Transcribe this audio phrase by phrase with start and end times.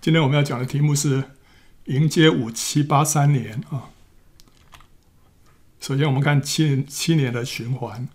[0.00, 1.22] 今天我们要讲的题目是
[1.84, 3.90] 迎接五七八三年啊。
[5.78, 8.08] 首先，我们看七七年的循环。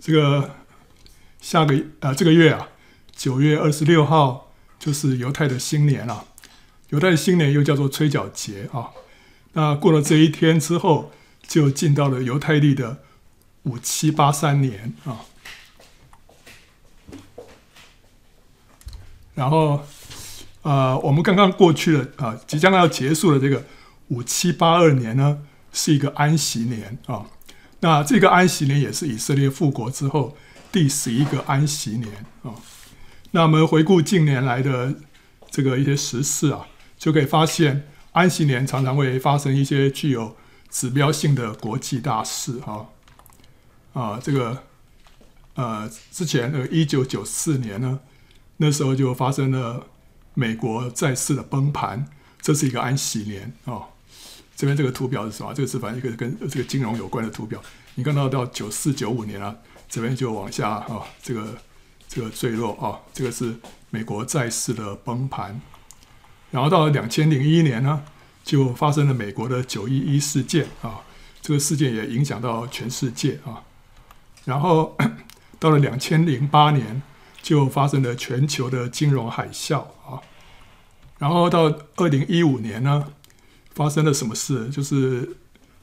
[0.00, 0.56] 这个
[1.40, 2.70] 下个啊，这个月啊，
[3.12, 6.26] 九月二十六号就是犹太的新年了。
[6.88, 8.90] 犹太的新年又叫做吹角节啊。
[9.52, 11.12] 那过了这一天之后，
[11.46, 13.04] 就进到了犹太历的
[13.62, 15.20] 五七八三年啊。
[19.34, 19.82] 然后，
[20.60, 23.64] 呃，我们刚刚过去了啊，即将要结束的这个
[24.08, 25.38] 五七八二年呢，
[25.72, 27.24] 是一个安息年啊。
[27.80, 30.36] 那这个安息年也是以色列复国之后
[30.70, 32.52] 第十一个安息年啊。
[33.30, 34.94] 那我们回顾近年来的
[35.50, 36.66] 这个一些时事啊，
[36.98, 40.36] 就可以发现安息年常常会发生一些具有
[40.68, 42.84] 指标性的国际大事啊。
[43.94, 44.62] 啊，这个
[45.54, 47.98] 呃，之前的一九九四年呢。
[48.58, 49.86] 那时候就发生了
[50.34, 52.06] 美国债市的崩盘，
[52.40, 53.86] 这是一个安息年哦。
[54.54, 55.52] 这边这个图表是什么？
[55.52, 57.60] 这个是反正一个跟这个金融有关的图表。
[57.96, 59.56] 你看到到九四九五年啊，
[59.88, 61.58] 这边就往下啊、这个
[62.06, 63.56] 这个坠落啊、这个是
[63.90, 65.60] 美国债市的崩盘。
[66.50, 68.04] 然后到了两千零一年呢，
[68.44, 71.00] 就发生了美国的九一一事件啊、
[71.40, 73.64] 这个事件也影响到全世界啊、
[74.44, 74.96] 然后
[75.58, 77.02] 到了两千零八年。
[77.42, 80.22] 就发生了全球的金融海啸啊，
[81.18, 81.64] 然后到
[81.96, 83.08] 二零一五年呢，
[83.74, 84.68] 发生了什么事？
[84.68, 85.28] 就是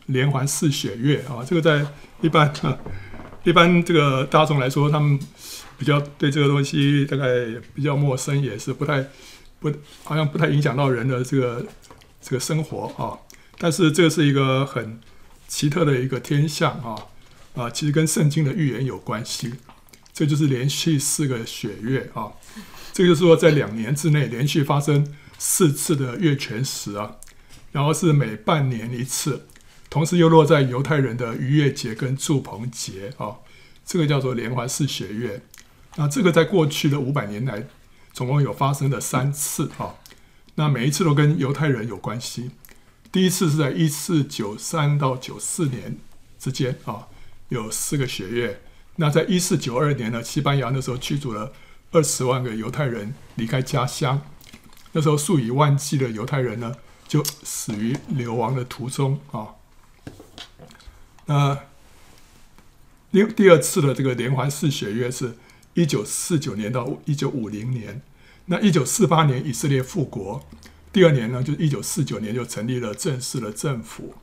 [0.06, 1.86] 连环四血月啊，这个在
[2.22, 2.54] 一般
[3.44, 5.20] 一般这个大众来说，他们
[5.78, 7.26] 比较对这个东西大概
[7.74, 9.06] 比较陌生，也是不太
[9.60, 9.70] 不
[10.04, 11.66] 好像不太影响到人的这个
[12.22, 13.20] 这个生活啊。
[13.58, 15.00] 但是这是一个很
[15.48, 16.96] 奇特的一个天象啊
[17.56, 19.54] 啊，其实跟圣经的预言有关系。
[20.20, 22.34] 这就是连续四个血月啊，
[22.92, 27.16] 这个就是说在两年之内连续发生四次的月全食啊，
[27.72, 29.48] 然后是每半年一次，
[29.90, 33.38] 同时又落在犹太人的逾越节跟住棚节啊，
[33.86, 35.42] 这个叫做连环四血月。
[35.96, 37.66] 那这个在过去的五百年来
[38.12, 39.96] 总共有发生了三次啊，
[40.56, 42.52] 那每一次都跟犹太人有关系。
[43.10, 45.98] 第一次是在一四九三到九四年
[46.38, 47.08] 之间啊，
[47.48, 48.60] 有四个血月。
[49.02, 51.54] 那在一四九二年呢，西班牙那时候驱逐了
[51.92, 54.22] 二十万个犹太人离开家乡，
[54.92, 56.76] 那时候数以万计的犹太人呢
[57.08, 59.56] 就死于流亡的途中啊。
[61.28, 61.60] 那
[63.10, 65.38] 第第二次的这个连环四血月是
[65.76, 68.02] 一九四九年到一九五零年，
[68.48, 70.46] 那一九四八年以色列复国，
[70.92, 74.16] 第二年呢就一九四九年就成立了正式的政府，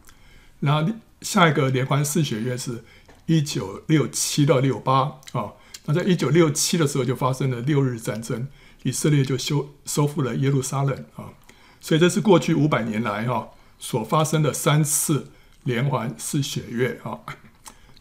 [0.60, 2.84] 然后下一个连环四血月是。
[3.26, 5.53] 一九六七到六八啊，
[5.84, 8.48] 那在一九六七的时候就发生了六日战争，
[8.84, 11.34] 以色列就修收复了耶路撒冷啊，
[11.81, 15.31] 所以这是过去五百年来哈所发生的三次
[15.64, 17.20] 连环式血月啊。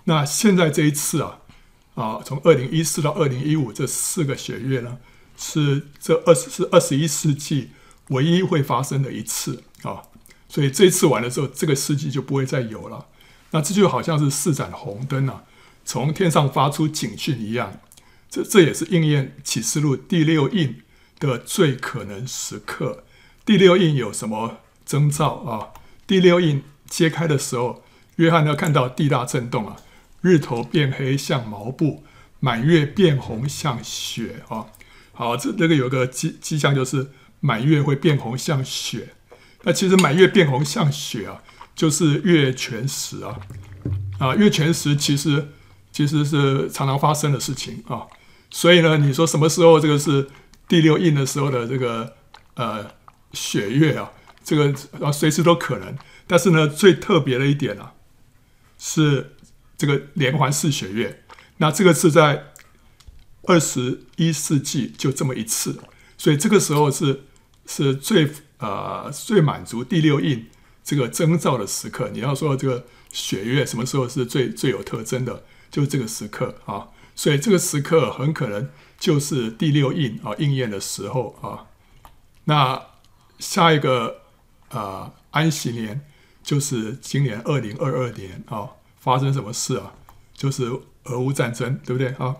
[0.05, 1.39] 那现在这一次啊
[1.95, 4.99] 啊，从二零一四到二零一五这四个血月呢，
[5.35, 7.71] 是这二十是二十一世纪
[8.09, 10.03] 唯一会发生的一次啊，
[10.47, 13.07] 所以这次完了之后，这个世纪就不会再有了。
[13.55, 15.43] 那这就好像是四盏红灯啊，
[15.85, 17.79] 从天上发出警讯一样。
[18.29, 20.81] 这这也是应验启示录第六印
[21.19, 23.05] 的最可能时刻。
[23.45, 25.71] 第六印有什么征兆啊？
[26.05, 27.81] 第六印揭开的时候，
[28.17, 29.77] 约翰呢看到地大震动啊，
[30.19, 32.03] 日头变黑像毛布，
[32.41, 34.65] 满月变红像雪啊。
[35.13, 39.13] 好，这这个有个迹迹象就是满月会变红像雪。
[39.63, 41.41] 那其实满月变红像雪啊。
[41.75, 43.37] 就是月全食啊，
[44.17, 45.49] 啊，月全食其实
[45.91, 48.07] 其实是常常发生的事情啊，
[48.49, 50.29] 所以呢，你说什么时候这个是
[50.69, 52.15] 第六印的时候的这个
[52.53, 52.89] 呃
[53.33, 55.95] 血月啊，这个啊随时都可能。
[56.25, 57.93] 但是呢，最特别的一点啊，
[58.79, 59.35] 是
[59.77, 61.23] 这个连环四血月，
[61.57, 62.45] 那这个是在
[63.43, 65.77] 二十一世纪就这么一次，
[66.17, 67.25] 所以这个时候是
[67.67, 70.47] 是最呃最满足第六印。
[70.85, 76.89] 这个征兆的时刻，你要说这个血月什么时候是最最有特征的，就是这个时刻啊。
[77.15, 81.65] 所以这个时刻很可能就是第六印啊应验的时候啊。
[82.43, 82.79] 那
[83.39, 84.21] 下一个
[84.69, 86.05] 啊安息年
[86.43, 89.93] 就是今年二零二二年啊，发生什么事啊？
[90.35, 90.71] 就是
[91.05, 92.35] 俄乌战争，对不对啊？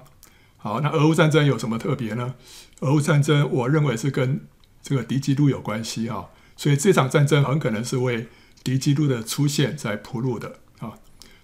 [0.57, 2.35] 好，那俄乌战争有什么特别呢？
[2.81, 4.45] 俄乌战争，我认为是跟
[4.83, 6.25] 这个敌基督有关系啊。
[6.55, 8.27] 所以这场战争很可能是为
[8.63, 10.93] 敌基督的出现在铺路的啊。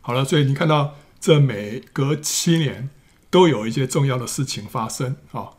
[0.02, 2.90] 好了，所以你看到这每隔七年
[3.30, 5.50] 都有一些重要的事情发生啊。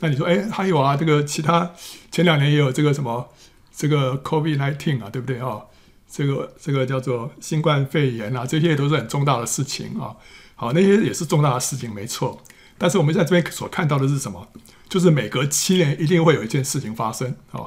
[0.00, 1.72] 那你说，哎，还有啊，这个其他
[2.10, 3.32] 前两年也有这个什么
[3.74, 5.62] 这个 COVID-19 啊，对不对啊？
[6.08, 10.14] 这个这个叫做新冠肺炎啊，这些都是很重大的事情啊。
[10.54, 12.42] 好，那些也是重大的事情，没错。
[12.78, 14.46] 但是我们在这边所看到的是什么？
[14.88, 17.66] 就是每隔七年一定会有一件事情发生啊。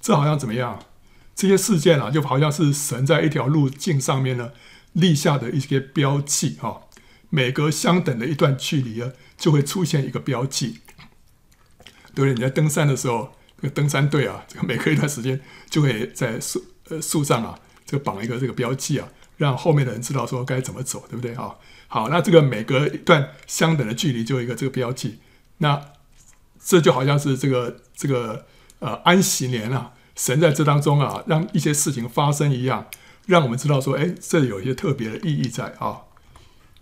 [0.00, 0.84] 这好像怎么样？
[1.34, 4.52] 这些事件啊，就好像是神在一条路径上面呢
[4.92, 6.82] 立下的一些标记哈。
[7.28, 10.80] 每隔相等的一段距离啊，就会出现一个标记。
[12.14, 12.34] 对不对？
[12.34, 17.58] 你在登山的时候，这个登山队啊，这 个每隔一段时间就会在树呃树上啊。
[17.86, 21.56] 就绑一个这个标记啊，让后面的人知道说该怎么走，对不对啊？
[21.88, 25.18] 好，那这个每隔一段相等的距离就有一个这个标记，
[25.58, 25.86] 那
[26.62, 28.46] 这就好像是这个这个
[28.80, 32.88] 呃安息年啊，神在这当中啊，让一些事情发生一样，
[33.26, 36.02] 让我们知道说，哎，这里有一些特别的意义在啊。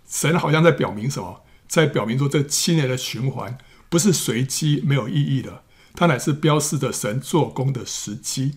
[0.09, 1.43] 神好像在表明什么？
[1.67, 3.55] 在表明说这七年的循环
[3.89, 5.63] 不是随机没有意义的，
[5.93, 8.55] 它乃是标示着神做工的时机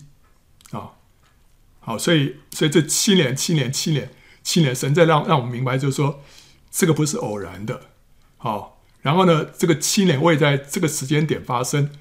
[0.71, 0.93] 啊。
[1.79, 4.11] 好，所以，所以这七年、七年、七年、
[4.41, 6.23] 七年，神在让让我们明白，就是说，
[6.71, 7.81] 这个不是偶然的。
[8.37, 11.91] 好，然后呢，这个七年我也在这个时间点发生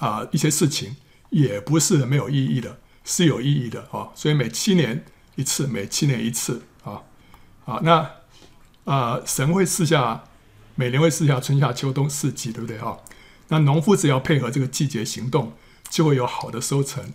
[0.00, 0.96] 啊，一些事情
[1.30, 4.08] 也不是没有意义的，是有意义的啊。
[4.14, 5.04] 所以每七年
[5.36, 7.02] 一次，每七年一次啊，
[7.64, 8.10] 啊，那
[8.84, 10.24] 啊，神会赐下
[10.74, 12.96] 每年会赐下春夏秋冬四季，对不对啊？
[13.48, 15.52] 那农夫只要配合这个季节行动，
[15.88, 17.12] 就会有好的收成。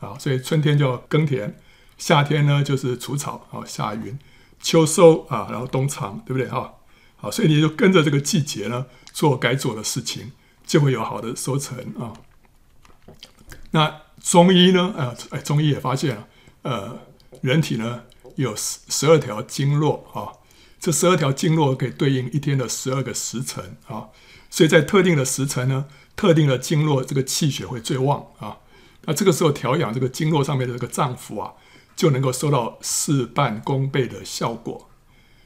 [0.00, 1.58] 啊，所以春天就耕田，
[1.96, 4.16] 夏天呢就是除草啊，夏耘，
[4.62, 6.74] 秋收啊，然后冬藏，对不对哈？
[7.16, 10.30] 好，所以你就跟着这个季节呢做该做的事情，
[10.68, 12.12] 就会有好的收成啊。
[13.72, 14.94] 那中医呢？
[14.96, 16.28] 呃，哎，中医也发现了，
[16.62, 17.00] 呃，
[17.40, 18.02] 人体呢
[18.36, 20.38] 有十十二条经络啊，
[20.78, 24.08] 这十二条经络可以对应一天的十二个时辰啊，
[24.50, 28.58] 所以在特定的时辰呢，特定的经络这个气血会最旺啊。
[29.06, 31.54] 那这个时候调养这个经络上面的这个脏腑啊，
[31.96, 34.90] 就能够收到事半功倍的效果。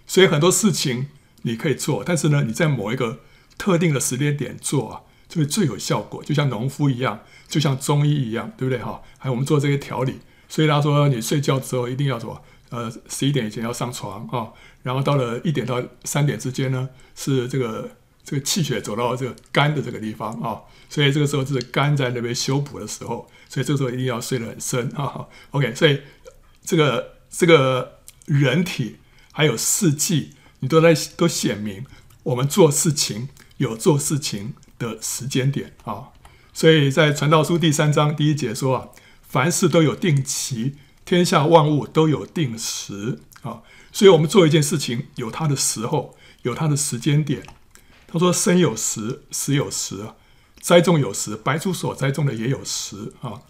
[0.05, 1.09] 所以很多事情
[1.43, 3.21] 你可以做，但是呢，你在某一个
[3.57, 5.01] 特定的时间点做啊，
[5.33, 6.23] 就会最有效果。
[6.23, 7.19] 就像农夫一样，
[7.49, 9.01] 就像中医一样，对不对哈？
[9.17, 10.19] 还有我们做这些调理，
[10.51, 12.43] 所以他说你睡觉之后一定要什么？
[12.69, 14.53] 呃，十一点以前要上床啊，
[14.83, 17.91] 然后到了一点到三点之间呢，是这个。
[18.25, 25.27] 这个气血走到这个肝的这个地方啊，所以这个时候是肝在那边修补的时候，所以这个时候一定要睡得很深啊。
[25.51, 26.01] OK，所以
[26.65, 28.99] 这个这个人体
[29.33, 31.85] 还有四季，你都在都显明
[32.23, 36.09] 我们做事情有做事情的时间点啊。
[36.53, 38.89] 所以在传道书第三章第一节说啊，
[39.23, 40.75] 凡事都有定期，
[41.05, 43.63] 天下万物都有定时啊。
[43.91, 47.43] 所以我们做一件事情有它的时候，有它的时间点。
[48.07, 50.15] 他说：“生有时，死有时；
[50.61, 53.41] 栽种有时，白出所栽种的也有时啊。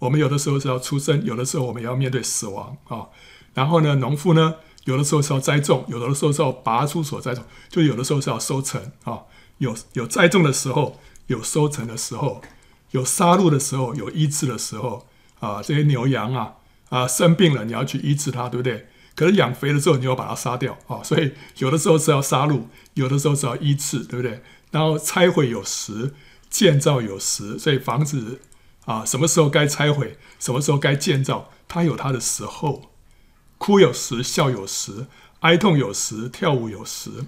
[0.00, 3.08] 我们有的时候是要出生，有的时候我们也要面对死亡啊。
[3.54, 9.22] 然后呢，农夫呢，有的时候是要栽种，有的时候是要拔出所栽种，就有的时候是要收成啊。
[9.58, 12.42] 有有栽种的时候，有收成的时候，
[12.90, 15.06] 有杀戮的时候，有医治的时候
[15.40, 15.62] 啊。
[15.62, 16.54] 这些牛羊啊
[16.88, 21.00] 啊生病了，你要去医治它，对不对？”可是养肥了之后，你要把它杀掉啊！
[21.04, 22.62] 所以有的时候是要杀戮，
[22.94, 24.42] 有的时候是要医治，对不对？
[24.72, 26.12] 然后拆毁有时，
[26.50, 28.40] 建造有时，所以房子
[28.86, 32.90] 啊，什么时候该拆毁，什么时候该建造，它有它的时候。
[33.56, 35.06] 哭有时，笑有时，
[35.40, 37.24] 哀痛有时，跳舞有时。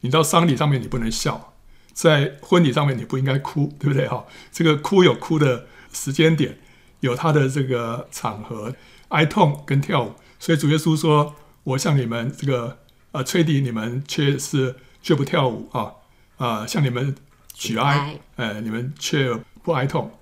[0.00, 1.51] 你到丧礼上面你不能笑，
[1.92, 4.08] 在婚礼上面你不应该哭，对不对？
[4.08, 6.58] 哈，这个哭有哭的时间点，
[7.00, 8.74] 有它的这个场合，
[9.08, 10.14] 哀痛跟跳舞。
[10.38, 12.78] 所以主耶稣说：“我向你们这个
[13.12, 15.92] 呃吹笛，你们却是却不跳舞啊
[16.38, 16.66] 啊！
[16.66, 17.14] 向你们
[17.52, 19.32] 举哀，呃，你们却
[19.62, 20.18] 不哀痛。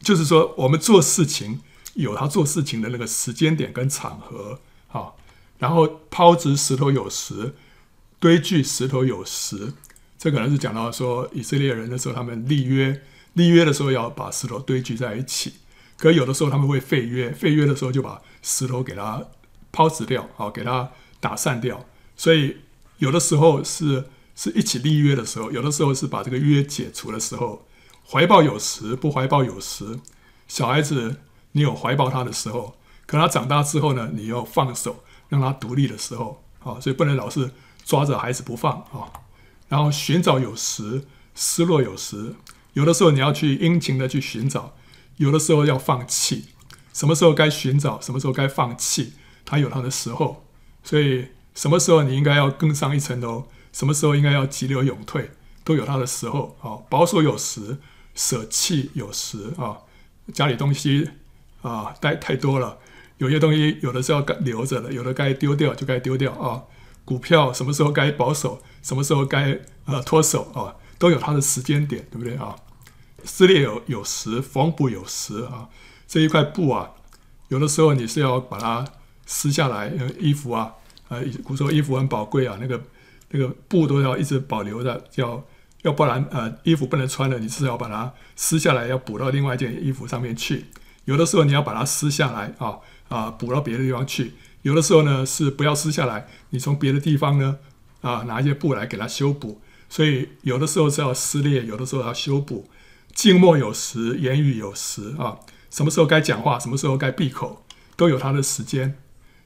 [0.00, 1.60] 就是说，我们做事情
[1.94, 4.58] 有他做事情的那个时间点跟场合
[4.88, 5.12] 啊。
[5.58, 7.54] 然后抛掷石头有时，
[8.18, 9.74] 堆聚石头有时。
[10.24, 13.02] 这可能是讲到说以色列人的时候，他们立约，
[13.34, 15.52] 立约的时候要把石头堆聚在一起。
[15.98, 19.22] 可有的时候他们会废约，废约的时候就把石头给它。”
[19.70, 21.84] 抛掷掉，好，给它打散掉。
[22.16, 22.58] 所以
[22.98, 24.04] 有的时候是
[24.34, 27.66] 是一起立约的时候，有的时候是把这个约解除的时候。
[28.08, 29.98] 怀抱有时，不怀抱有时。
[30.46, 31.16] 小孩子，
[31.52, 37.50] 你有怀抱他的时候，可他长大之后呢，你要放手，让他独立的时候，啊，所以不能老是
[37.84, 39.10] 抓着孩子不放啊。
[39.68, 41.04] 然后寻找有时，
[41.34, 42.34] 失落有时。
[42.74, 44.76] 有的时候你要去殷勤的去寻找，
[45.16, 46.46] 有的时候要放弃。
[46.92, 49.12] 什么时候该寻找，什么时候该放弃。
[49.44, 50.46] 他有他的时候，
[50.82, 55.30] 所以什么时候你应该要更上一层楼，什么时候应该要急流勇退，
[55.62, 57.78] 都有它的时候啊，保守有时，
[58.14, 59.78] 舍弃有时啊。
[60.32, 61.10] 家里东西
[61.60, 62.78] 啊带太多了，
[63.18, 66.62] 有些东西有的时候该留着的，有的该丢掉就该丢掉啊。
[67.04, 72.56] 股票什么时候该保守，什么时候该呃脱手啊，都有它的时间点，对不对啊？
[73.24, 75.68] 撕裂有有时，缝补有时啊。
[76.06, 76.90] 这一块布啊，
[77.48, 78.84] 有的时候你是要把它
[79.26, 80.74] 撕下来，因为衣服啊，
[81.08, 82.80] 呃，古时候衣服很宝贵啊，那个
[83.30, 85.42] 那个布都要一直保留的，要
[85.82, 90.66] 要不然呃衣服不能穿了，你是要把它撕下来，要补到另外一件衣服上面去。
[91.04, 94.34] 有的时候你要把它撕下来啊啊，补到别的地方去。
[94.64, 97.58] 有的时候呢是不要撕下来，你从别的地方呢
[98.00, 99.60] 啊拿一些布来给它修补。
[99.90, 102.68] 所以有的时候是要撕裂，有的时候要修补。
[103.12, 105.38] 静默有时，言语有时啊。
[105.70, 108.98] 什么时候该讲话，什么时候该闭口，都有它的时间。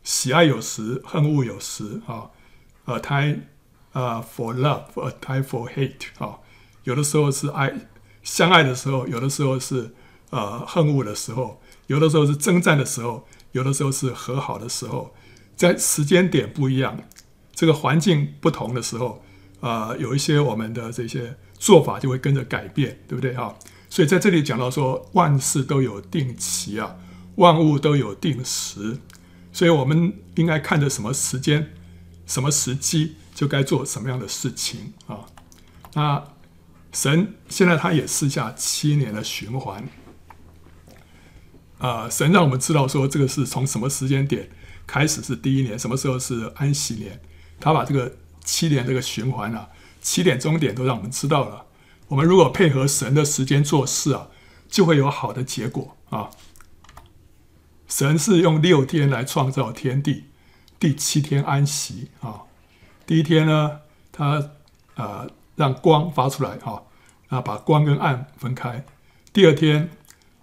[0.04, 2.30] 喜爱有时，恨恶有时啊。
[2.84, 3.40] A time
[3.92, 6.38] 啊，for love，a time for hate 啊。
[6.84, 7.74] 有的时候是爱
[8.22, 9.92] 相爱的时候，有的时候是
[10.30, 15.14] 呃恨恶的时候，有的时候是征战的时候，有的时候是和好的时候。
[15.56, 17.02] 在时间点不一样，
[17.52, 19.24] 这个环境不同的时候
[19.58, 23.56] 啊，有一些我们的这些做法就会跟着改变，对不对啊？
[23.90, 26.94] 所以在这里讲到说，万事都有定期啊，
[27.34, 28.98] 万物都有定时，
[29.52, 31.72] 所以我们应该看着什么时间、
[32.24, 35.26] 什么时机，就该做什么样的事情啊。
[35.94, 36.22] 那
[36.92, 39.82] 神现在他也赐下七年的循环
[41.78, 44.50] 啊，神让我们知道说，这个是从什么时间点
[44.86, 47.20] 开始是第一年，什么时候是安息年，
[47.60, 49.68] 他把这个七年这个循环啊，
[50.00, 51.66] 起点终点都让我们知道了。
[52.08, 54.28] 我们如果配合神的时间做事啊，
[54.68, 56.30] 就会有好的结果啊。
[57.86, 60.24] 神是用六天来创造天地，
[60.78, 62.42] 第七天安息啊。
[63.06, 63.80] 第一天呢，
[64.12, 64.50] 他
[64.94, 66.82] 啊让光发出来啊，
[67.28, 68.84] 啊把光跟暗分开。
[69.32, 69.90] 第二天，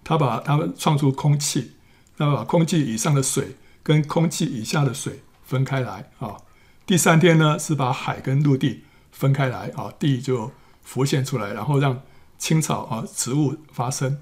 [0.06, 1.72] 他把他们创出空气，
[2.16, 6.36] 那把空气以上的水跟空气以下的水分开来啊。
[6.86, 10.52] 第三天呢，是把海跟陆地分开来啊，地就。
[10.86, 12.00] 浮现出来，然后让
[12.38, 14.20] 青草啊、植物发生。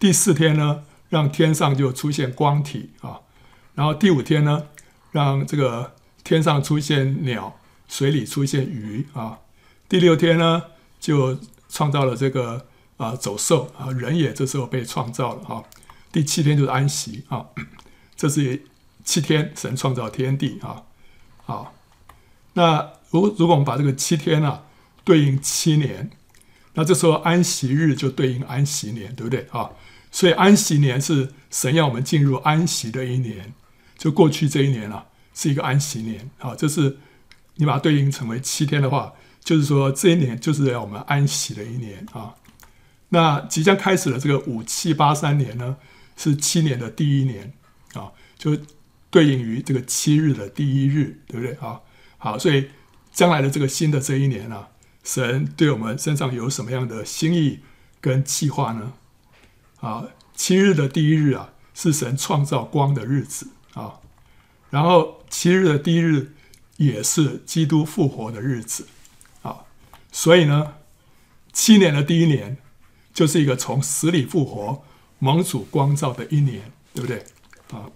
[0.00, 3.20] 第四天呢，让天上就出现光体啊。
[3.76, 4.64] 然后第五天呢，
[5.12, 5.92] 让这个
[6.24, 7.54] 天上出现鸟，
[7.86, 9.38] 水里出现鱼啊。
[9.88, 10.64] 第六天呢，
[10.98, 11.38] 就
[11.68, 15.64] 创造了这个啊走兽啊，人也这时候被创造了啊。
[16.10, 17.46] 第七天就是安息啊，
[18.16, 18.64] 这是
[19.04, 20.82] 七天神创造天地啊。
[21.44, 21.74] 好，
[22.54, 24.64] 那如如果我们把这个七天啊。
[25.04, 26.12] 对应七年，
[26.74, 29.68] 那这时候安息日就对应安息年，对不对啊？
[30.12, 33.52] 所以安息年是神要我们进入安息的一年，
[33.98, 36.54] 就过去这一年啊，是一个安息年啊。
[36.54, 36.98] 这是
[37.56, 42.32] 你把它对应成为七天的话，就是说这一年就是要我们安息的一年啊。
[43.14, 45.76] 那即将开始的这个五七八三年呢，
[46.16, 47.52] 是七年的第一年
[47.92, 48.56] 啊，就
[49.10, 51.80] 对应于这个七日的第一日，对不对啊？
[52.16, 52.70] 好，所以
[53.12, 54.68] 将来的这个新的这一年啊。
[55.04, 57.60] 神对我们身上有什么样的心意
[58.00, 58.94] 跟计划呢？
[59.80, 64.00] 啊，七日的第一日啊，是神创造光的日子啊。
[64.70, 66.32] 然后七日的第一日
[66.78, 68.86] 也是基督复活的日子
[69.42, 69.64] 啊。
[70.10, 70.74] 所以呢，
[71.52, 72.56] 七年的第一年
[73.12, 74.82] 就是一个从死里复活、
[75.18, 77.24] 蒙主光照的一年，对不对？
[77.70, 77.90] 啊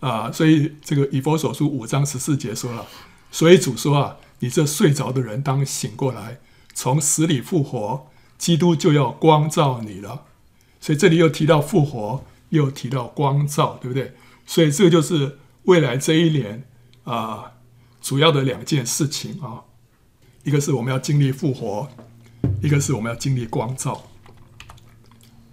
[0.00, 2.86] 啊，所以这个以佛所书五章十四节说了，
[3.30, 4.16] 所以主说啊。
[4.40, 6.38] 你这睡着的人，当醒过来，
[6.74, 10.24] 从死里复活，基督就要光照你了。
[10.80, 14.12] 所以这里又提到复活，又提到光照，对不对？
[14.44, 16.64] 所以这个就是未来这一年
[17.04, 17.52] 啊、
[18.02, 19.64] 主要的两件事情啊，
[20.42, 21.88] 一个是我们要经历复活，
[22.62, 24.10] 一个是我们要经历光照。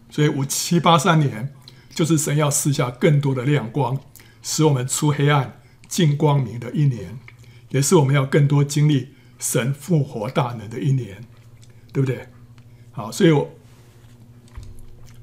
[0.10, 1.54] 所以五七八三年，
[1.90, 4.00] 就是神要赐下更多的亮光，
[4.42, 7.18] 使我们出黑暗进光明的一年。
[7.70, 11.24] 也是我们要更多经历神复活大能的一年，
[11.94, 12.28] 对不对？
[12.92, 13.50] 好，所以我，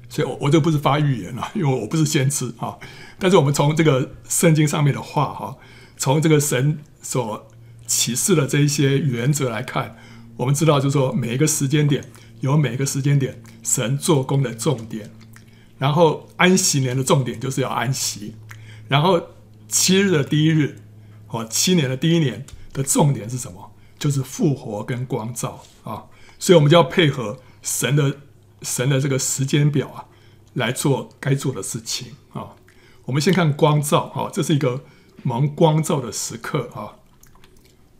[0.09, 2.75] 所以我我就不是发预言了，因为我不是先知啊。
[3.19, 5.57] 但是我们从这个圣经上面的话哈，
[5.95, 7.47] 从这个神所
[7.85, 9.95] 启示的这一些原则来看，
[10.39, 12.01] 我们知道就是说每一个时间点
[12.39, 15.11] 有每一个时间点神做工的重点，
[15.77, 18.35] 然后安息年的重点就是要安息，
[18.87, 19.21] 然后
[19.67, 20.79] 七日的第一日。
[21.27, 22.43] 哦，七年的第一年
[22.73, 23.71] 的重点是什么？
[23.99, 26.05] 就是复活跟光照啊，
[26.39, 28.17] 所以我们就要配合神的
[28.61, 30.05] 神的这个时间表啊，
[30.53, 32.55] 来做该做的事情啊。
[33.03, 34.85] 我们先看光照啊，这是一个
[35.21, 36.95] 蒙光照的时刻啊。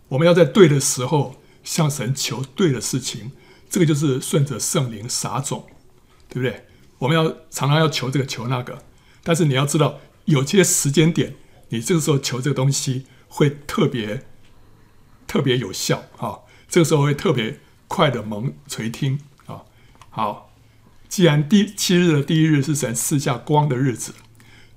[0.08, 1.36] 我们要在对的时候
[1.70, 3.32] 向神求对的事情，
[3.70, 5.68] 这个就是顺着圣灵撒种，
[6.28, 6.66] 对不对？
[6.98, 8.82] 我们要常常要求这个求那个，
[9.22, 11.36] 但是你要知道，有些时间点，
[11.68, 14.26] 你这个时候求这个东西会特别
[15.28, 19.62] 特别有效啊，这个时候会特别快的蒙垂听啊。
[20.10, 20.52] 好，
[21.08, 24.16] 既然第七日的第一日是神赐下光的日子，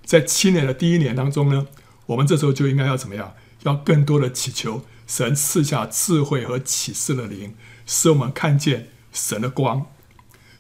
[0.05, 1.67] 在七年的第一年当中呢，
[2.05, 3.33] 我们这时候就应该要怎么样？
[3.63, 4.85] 要更多的祈求。
[5.12, 7.54] 神赐下智慧和启示的灵，
[7.85, 9.85] 使我们看见神的光。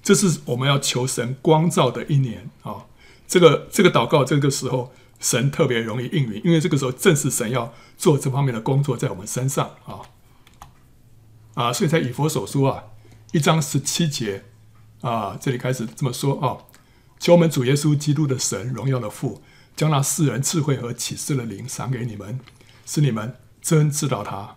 [0.02, 2.84] 这是我们要求神光照的一年啊！
[3.26, 10.04] 这个这个祷告，这个时候神特别容易应允，因为这个时候正是神要做这方面的工作在我们身上啊
[11.54, 11.72] 啊！
[11.72, 12.84] 所以在以弗所书啊
[13.32, 14.44] 一章十七节
[15.00, 16.58] 啊，这里开始这么说啊：
[17.18, 19.40] 求我们主耶稣基督的神荣耀的父，
[19.74, 22.38] 将那世人智慧和启示的灵赏给你们，
[22.84, 23.34] 使你们。
[23.62, 24.56] 真知道他，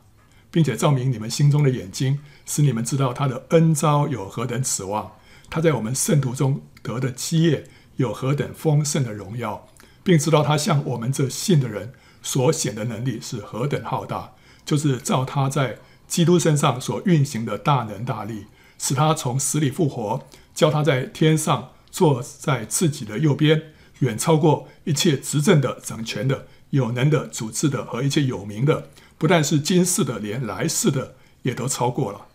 [0.51, 5.13] 并且照明你们心中的眼睛，使你们知道他的恩召有何等指望，
[5.49, 7.65] 他在我们圣徒中得的基业
[7.97, 9.67] 有何等丰盛的荣耀，
[10.03, 11.93] 并知道他向我们这信的人
[12.23, 14.33] 所显的能力是何等浩大，
[14.65, 18.47] 就是照他在基督身上所运行的大能大力，
[18.79, 26.47] 使他从死里复活，叫他在天上坐在自己的右边，远超过一切执政的、掌权的。
[26.75, 32.27] 有能的、主治的和一切有名的，不但是今世的，连来世的也都超过了。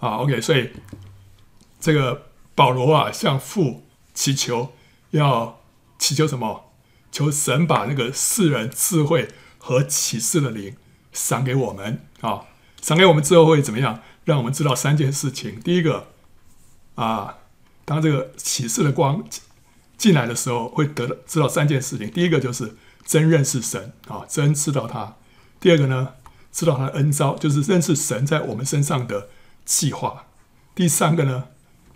[0.00, 0.70] 啊，OK，所以
[1.78, 4.72] 这个保罗啊，向父祈求，
[5.12, 5.60] 要
[5.96, 6.72] 祈求什么？
[7.12, 10.74] 求神把那个世人智慧和启示的灵
[11.12, 12.46] 赏给我们啊！
[12.82, 14.02] 赏给我们之后会怎么样？
[14.24, 15.60] 让我们知道三件事情。
[15.60, 16.08] 第一个
[16.96, 17.38] 啊，
[17.84, 19.24] 当这个启示的光
[19.96, 22.10] 进来的时候，会得知道三件事情。
[22.10, 22.76] 第一个就是。
[23.04, 25.16] 真认识神啊，真知道他。
[25.60, 26.14] 第二个呢，
[26.50, 29.28] 知道他的恩招，就是认识神在我们身上的
[29.64, 30.26] 计划。
[30.74, 31.48] 第三个呢，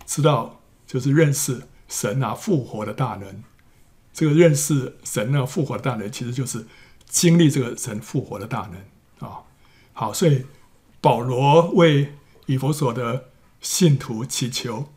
[0.05, 3.43] 知道就是认识神啊复活的大能。
[4.13, 6.67] 这个认识神那复活的大能，其实就是
[7.07, 9.41] 经历这个神复活的大能啊。
[9.93, 10.45] 好，所以
[11.01, 13.29] 保罗为以弗所的
[13.61, 14.91] 信徒祈求，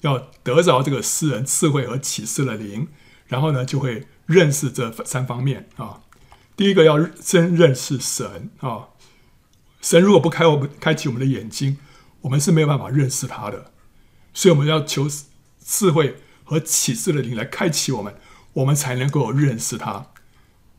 [0.00, 2.88] 要得着这个诗人智慧和启示的灵，
[3.26, 4.06] 然后呢，就会。
[4.26, 6.00] 认识这三方面啊，
[6.56, 8.88] 第一个要真认识神啊，
[9.82, 11.78] 神如果不开我们开启我们的眼睛，
[12.22, 13.72] 我们是没有办法认识他的，
[14.32, 15.06] 所以我们要求
[15.62, 18.14] 智慧和启示的灵来开启我们，
[18.54, 20.06] 我们才能够认识他。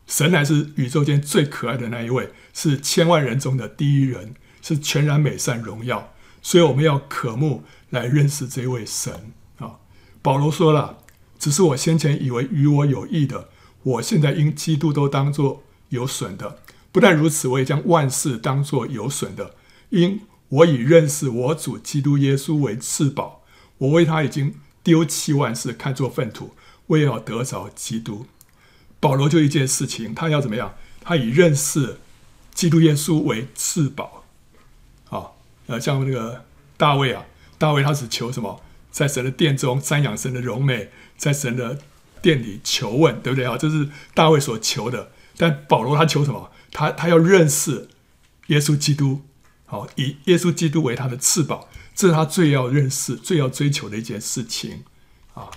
[0.06, 9.78] 神乃是宇宙间最可爱的那一位，是千万人中的第一人，是全然美善荣耀，所以我们要渴慕来认识这位神啊。
[10.20, 10.98] 保罗说了。
[11.38, 13.48] 只是我先前以为与我有益的，
[13.82, 16.58] 我现在因基督都当作有损的。
[16.92, 19.54] 不但如此，我也将万事当作有损的，
[19.90, 23.42] 因我以认识我主基督耶稣为至宝。
[23.78, 26.54] 我为他已经丢弃万事，看作粪土，
[26.86, 28.26] 为要得着基督。
[28.98, 30.74] 保罗就一件事情，他要怎么样？
[31.02, 31.98] 他以认识
[32.54, 34.24] 基督耶稣为至宝。
[35.10, 35.32] 啊，
[35.66, 36.46] 呃，像那个
[36.78, 37.26] 大卫啊，
[37.58, 38.62] 大卫他只求什么？
[38.90, 40.90] 在神的殿中瞻仰神的荣美。
[41.16, 41.78] 在神的
[42.20, 43.56] 殿里求问，对不对啊？
[43.56, 45.10] 这是大卫所求的。
[45.36, 46.50] 但保罗他求什么？
[46.72, 47.88] 他他要认识
[48.46, 49.22] 耶稣基督，
[49.66, 54.84] 好，以耶稣基督为他的至宝，这是他最要认识、最要追求的一件事情
[55.34, 55.50] 啊。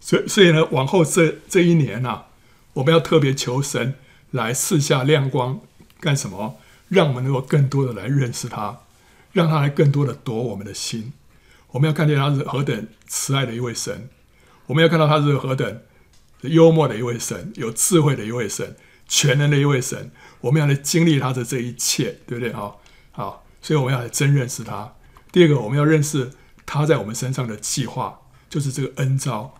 [0.00, 2.26] 所以，所以呢，往后这这一年啊，
[2.74, 3.94] 我们要特别求神
[4.32, 5.60] 来赐下亮光，
[6.00, 6.58] 干什么？
[6.88, 8.80] 让我们能够更多的来认识他，
[9.32, 11.12] 让他来更多的夺我们的心。
[11.68, 14.10] 我们要看见他是何等慈爱的一位神。
[14.66, 15.82] 我们要看到他是何等
[16.42, 20.10] 幽默的一位神，有智慧的一位神，全能的一位神。
[20.40, 22.52] 我们要来经历他的这一切，对不对？
[22.52, 22.80] 好，
[23.12, 24.94] 好，所以我们要来真认识他。
[25.30, 26.32] 第二个，我们要认识
[26.66, 29.54] 他在我们身上的计划，就是这个恩召。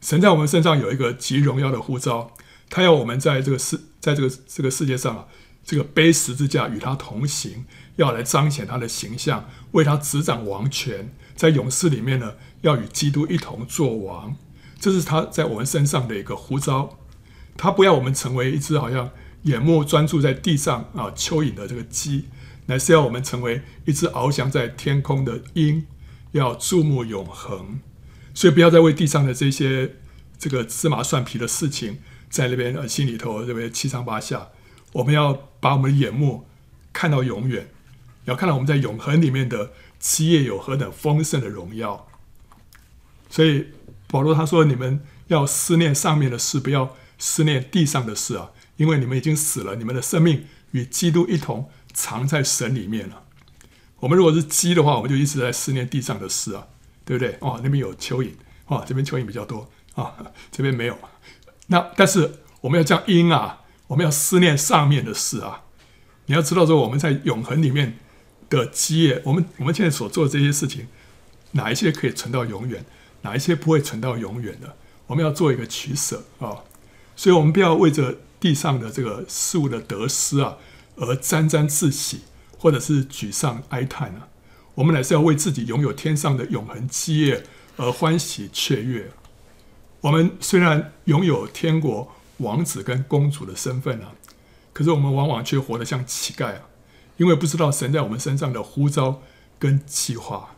[0.00, 2.32] 神在我们身上有一个极荣耀的呼召，
[2.70, 5.26] 他要我们在这个世，在这个这个世界上啊，
[5.64, 12.34] 这个背十字架与他同行，要来彰显他的形象，为他执掌王权，在勇士里面呢。
[12.66, 14.36] 要与基督一同作王，
[14.80, 16.98] 这是他在我们身上的一个呼召。
[17.56, 19.10] 他不要我们成为一只好像
[19.42, 22.26] 眼目专注在地上啊蚯蚓的这个鸡，
[22.66, 25.86] 乃是要我们成为一只翱翔在天空的鹰，
[26.32, 27.80] 要注目永恒。
[28.34, 29.94] 所以不要再为地上的这些
[30.38, 34.48] 这个芝麻蒜皮的事情在那边呃心里头这边七上八下。
[34.92, 36.46] 我们要把我们的眼目
[36.92, 37.70] 看到永远，
[38.24, 42.08] 要看到我们在永恒里面的基业有何等丰盛的荣耀。
[43.28, 43.66] 所以
[44.06, 48.50] 保罗他说：“你们要思念上面的事，不要思念地上的事啊！
[48.76, 53.24] 因为你们已经死了，你们的生命与基督一同藏在神里面了。”
[53.98, 56.66] 我们如果是鸡的话，我们就一直在思念地上的事啊，
[57.04, 57.36] 对不对？
[57.40, 58.30] 哦，那边有蚯蚓，
[58.66, 60.14] 哦，这边蚯蚓比较多啊，
[60.52, 60.98] 这边没有。
[61.68, 65.62] 那但是我们要讲鹰啊，我们要思念上面的事啊。
[66.26, 67.98] 你要知道说我们在永恒里面
[68.50, 70.88] 的基业，我们我们现在所做的这些事情，
[71.52, 72.84] 哪一些可以存到永远，
[73.26, 74.76] 哪一些不会存到永远的，
[75.08, 76.62] 我们要做一个取舍啊。
[77.16, 80.58] 所以，我们不要为着地上的这个事物的得失啊，
[80.94, 82.20] 而沾沾自喜，
[82.56, 84.28] 或者是沮丧哀叹啊。
[84.76, 87.42] 我们乃是要为自己拥有天上的永恒基业
[87.76, 89.10] 而欢喜雀跃。
[90.02, 94.12] 我们虽然拥有天国王子跟公主的身份啊，
[94.72, 96.60] 可是我们往往却活得像乞丐啊，
[97.16, 99.22] 因为不知道神在我们身上的呼召
[99.58, 100.50] 跟计划。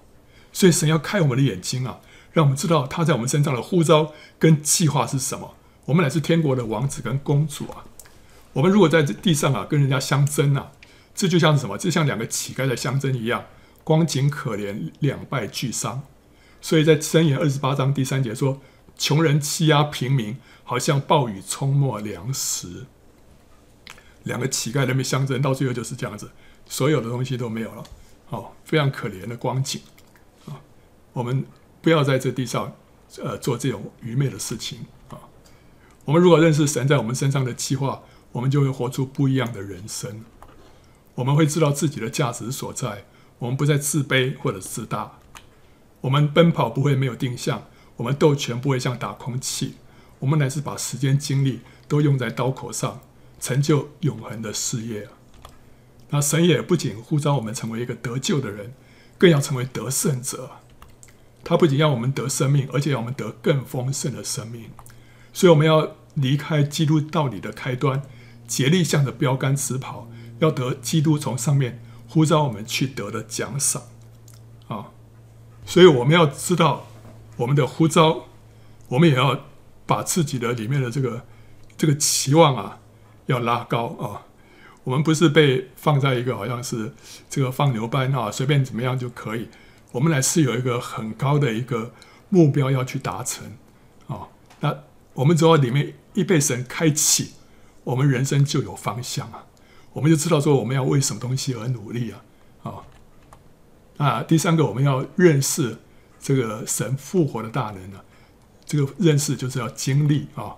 [0.53, 2.01] 所以，神要开我们的眼睛啊，
[2.39, 5.57] 让我们知道他在我们身上的呼召跟计划是什么。
[5.87, 7.85] 我们乃是天国的王子跟公主啊！
[8.53, 10.71] 我们如果在这地上啊跟人家相争啊，
[11.17, 11.77] 这就像是什么？
[11.77, 13.47] 这像两个乞丐的相争一样，
[13.83, 16.03] 光景可怜，两败俱伤。
[16.61, 18.61] 所以在箴言二十八章第三节说
[18.97, 22.87] ：“穷人欺压平民，好像暴雨冲没粮食。”
[24.23, 26.31] 两个乞丐在那边相争，到最后就是这样子，
[26.69, 27.83] 所有的东西都没有了。
[28.29, 29.81] 哦，非常可怜的光景
[30.47, 30.61] 啊！
[31.13, 31.45] 我们
[31.81, 32.75] 不要在这地上
[33.23, 35.19] 呃做这种愚昧的事情啊。
[36.05, 40.25] 我们如果认识神在我们身上的计划，我们就会活出不一样的人生。
[41.15, 43.05] 我们会知道自己的价值所在，
[43.39, 45.19] 我们不再自卑或者自大。
[46.03, 47.65] 我们奔跑不会没有定向，
[47.97, 49.75] 我们斗拳不会像打空气。
[50.21, 53.01] 我们乃是把时间精力都用在刀口上，
[53.41, 55.09] 成就永恒的事业。
[56.11, 58.73] 那神也不仅呼召我们成为一个得救的人，
[59.19, 60.51] 更要成为得胜者。
[61.45, 64.71] 他不仅要我们得生命，而且要我们得更丰盛的生命。
[65.33, 68.03] 所以我们要离开基督道理的开端，
[68.47, 73.83] 竭力向着标杆直跑，要得基督从上面呼召我们去得的奖赏
[74.67, 74.91] 啊！
[75.65, 76.87] 所以我们要知道
[77.37, 78.27] 我们的呼召，
[78.89, 79.45] 我们也要
[79.87, 81.25] 把自己的里面的这个
[81.77, 82.81] 这个期望啊，
[83.27, 84.27] 要拉高啊！
[84.85, 86.95] 我们不是被放在一个好像是
[87.29, 89.49] 这个放牛班啊，随便怎么样就可以。
[89.93, 91.93] 我们来是有一个很高的一个
[92.29, 93.57] 目标要去达成
[94.09, 94.29] 啊！
[94.61, 94.85] 那。
[95.15, 97.33] 我们只要里面一被神开启，
[97.83, 99.47] 我们人生就有方向啊！
[99.93, 102.23] 我们就知道说我们要为什么东西而努力啊！
[102.63, 102.73] 啊，
[103.97, 105.79] 啊，第三个我们要认识
[106.21, 108.05] 这个神复活的大能啊！
[108.65, 110.55] 这个认识就是要经历啊！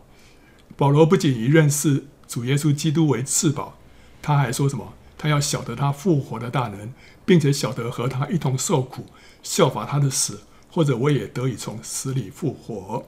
[0.77, 3.79] 保罗不仅以认识主耶稣基督为至宝，
[4.21, 4.93] 他还说什么？
[5.17, 6.93] 他要晓得他复活的大能，
[7.25, 9.07] 并且晓得和他一同受苦，
[9.43, 13.07] 效法他的死，或者我也得以从死里复活。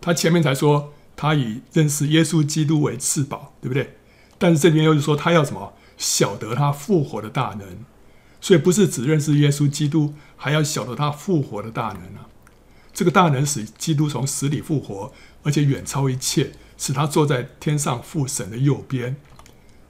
[0.00, 3.96] 他前面才说他以认识耶稣基督为至宝，对不对？
[4.38, 5.74] 但是这边又是说他要什么？
[5.96, 7.84] 晓得他复活的大能，
[8.40, 12.28] 所以不是只认识耶稣基督，还要晓得他复活的大能啊！
[12.94, 19.16] 这个大能使基督从死里复活，而且远超一切，使他坐在天上父神的右边。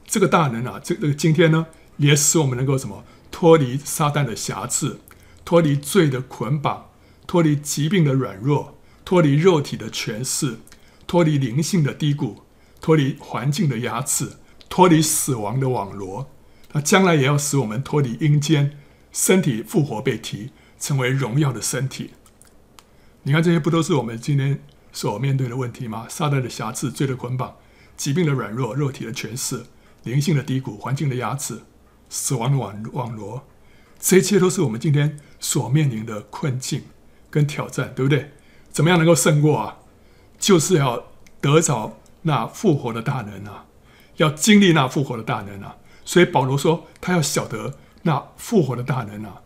[0.07, 1.67] 这个大能啊，这个今天呢，
[1.99, 3.05] 也使我们能够什么？
[3.31, 4.97] 脱离撒旦的辖制，
[5.49, 6.91] 脱离罪的捆绑，
[7.27, 8.77] 脱离疾病的软弱。
[9.03, 10.59] 脱离肉体的权势，
[11.07, 12.43] 脱离灵性的低谷，
[12.83, 14.33] 脱离环境的压制，
[14.69, 16.29] 脱离死亡的网罗。
[16.69, 18.79] 他将来也要使我们脱离阴间，
[19.11, 22.11] 身体复活被提，成为荣耀的身体。
[23.23, 26.05] 你看这些不都是我们今天所面对的问题吗？
[26.11, 27.57] 撒旦的瑕疵、罪的捆绑、
[27.97, 29.65] 疾病的软弱、肉体的权势、
[30.03, 31.63] 灵性的低谷、环境的压制、
[32.11, 33.48] 死亡的网网罗，
[33.99, 36.85] 这一切都是我们今天所面临的困境
[37.31, 38.33] 跟挑战，对不对？
[38.71, 39.79] 怎么样能够胜过啊？
[40.39, 41.05] 就是要
[41.41, 43.67] 得着那复活的大能啊，
[44.17, 45.77] 要经历那复活的大能啊。
[46.05, 49.43] 所以保罗说，他要晓得那复活的大能啊，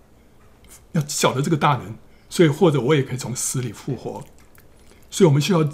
[0.92, 1.96] 要晓得这个大能。
[2.28, 4.22] 所以或者我也可以从死里复活。
[5.10, 5.68] 所以我们需要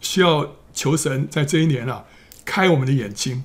[0.00, 2.04] 需要求神在这一年啊，
[2.44, 3.44] 开我们的眼睛，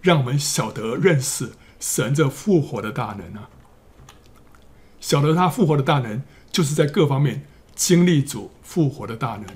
[0.00, 3.48] 让我们晓得认识神这复活的大能啊。
[5.02, 7.44] 晓得他复活的大能，就是在各方面。
[7.74, 9.46] 经历主复活的大能，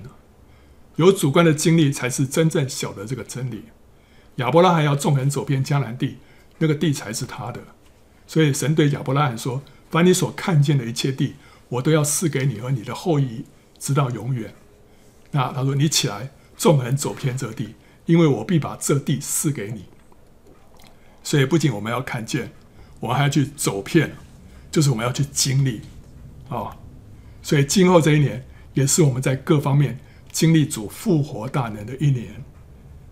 [0.97, 3.67] 有主观的经历才是真正晓得这个真理。
[4.37, 6.17] 亚伯拉罕要纵横走遍迦南地，
[6.59, 7.61] 那个地才是他的。
[8.27, 11.35] 所以神对亚伯拉罕说：“把你所看见的一切地，
[11.69, 13.45] 我都要赐给你和你的后裔，
[13.79, 14.55] 直到永远。”
[15.33, 17.75] 那他说：“你起来，纵横走遍这地，
[18.07, 19.85] 因为我必把这地赐给你。”
[21.23, 22.51] 所以不仅我们要看见，
[23.01, 24.17] 我们还要去走遍，
[24.77, 25.81] 就是我们要去经历
[26.51, 26.77] 啊。
[27.41, 29.99] 所以今后这一年也是我们在各方面
[30.31, 32.45] 经历主复活大能的一年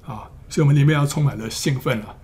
[0.04, 0.28] 啊！
[0.50, 2.18] 所以我们里面要充满了兴奋了。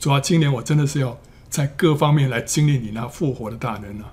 [0.00, 1.16] 主要，今年我真的是要
[1.48, 4.12] 在各方面来经历你那复活的大能啊。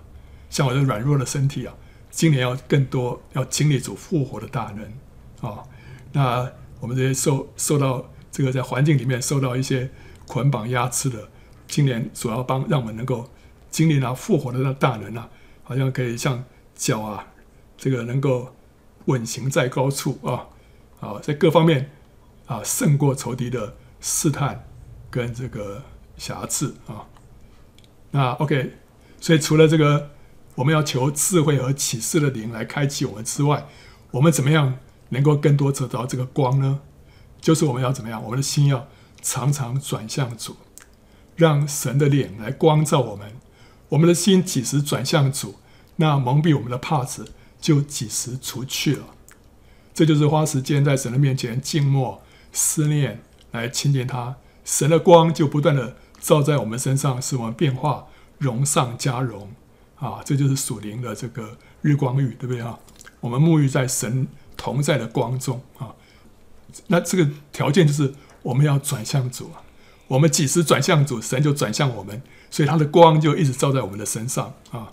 [0.52, 1.74] 像我这软弱的身体啊，
[2.12, 5.64] 今年要更多要经历主复活的大能啊。
[6.12, 6.48] 那
[6.80, 9.90] 我们这些受受到这个在环境里面受到一些
[10.28, 11.28] 捆绑压制的，
[11.68, 13.28] 今年主要帮让我们能够
[13.78, 15.30] 经历那复活的那大人啊，
[15.64, 17.28] 好像可以像脚啊，
[17.78, 18.56] 这个能够
[19.06, 20.48] 稳行在高处啊，
[21.00, 21.92] 啊，在各方面
[22.48, 24.68] 啊胜过仇敌的试探
[25.12, 25.84] 跟这个
[26.18, 27.06] 瑕疵啊。
[28.10, 28.74] 那 OK，
[29.22, 30.10] 所以除了这个。
[30.58, 33.68] 我们要求智慧和启示的灵来开启我们之外，
[34.10, 36.80] 我们怎么样能够更多得到这个光呢？
[37.40, 38.24] 就是我们要怎么样？
[38.24, 38.88] 我们的心要
[39.22, 40.56] 常常转向主，
[41.36, 43.32] 让神的脸来光照我们。
[43.90, 45.56] 我们的心几时转向主，
[45.98, 49.06] 那蒙蔽我们的帕子就几时除去了。
[49.94, 52.22] 这就是花时间在神的面前静默
[52.52, 53.22] 思念，
[53.52, 54.36] 来亲近他。
[54.64, 58.06] 神的光就不断地照在我们身上，使我们变化，
[58.38, 59.50] 荣上加荣。
[59.96, 62.78] 啊，这就是属灵的这个日光浴，对不对啊？
[63.20, 65.96] 我们沐浴在神同在的光中啊。
[66.86, 69.64] 那这个条件就是我们要转向主啊。
[70.08, 74.92] 我们几时转向主，神就转向我们，所以他的光就一直照在我们的身上啊。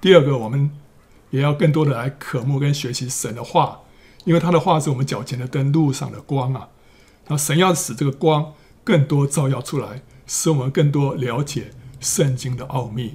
[0.00, 0.70] 第二个，我们
[1.30, 3.80] 也要更多的来渴慕跟学习神的话，
[4.24, 6.68] 因为他的话是我们脚前的灯，路上的光啊。
[7.28, 13.14] 那神要使这个光更多照耀出来，使我们更多了解圣经的奥秘。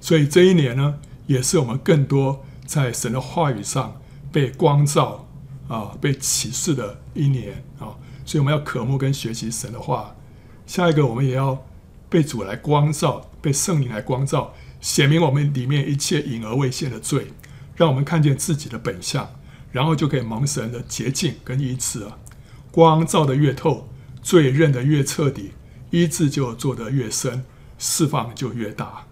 [0.00, 4.00] 所以这一年呢，也是我们更多在神的话语上
[4.32, 5.26] 被光照
[5.68, 7.94] 啊，被启示的一年啊。
[8.24, 10.14] 所以我们要渴慕跟学习神的话。
[10.66, 11.62] 下一个，我们也要
[12.12, 17.28] 被主来光照，被圣灵来光照，显明我们里面一切隐而未现的罪，
[17.74, 19.30] 让我们看见自己的本相，
[19.70, 22.18] 然后就可以蒙神的洁净跟医治啊。
[22.70, 23.88] 光照得越透，
[24.22, 25.52] 罪认得越彻底，
[25.88, 27.44] 医治就做得越深，
[27.78, 29.06] 释放就越大。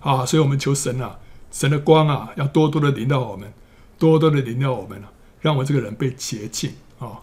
[0.00, 1.18] 啊，所以我们求神啊，
[1.50, 3.52] 神的光啊，要多多的临到我们，
[3.98, 5.02] 多多的临到我们，
[5.42, 7.20] 让我这个人被洁净啊。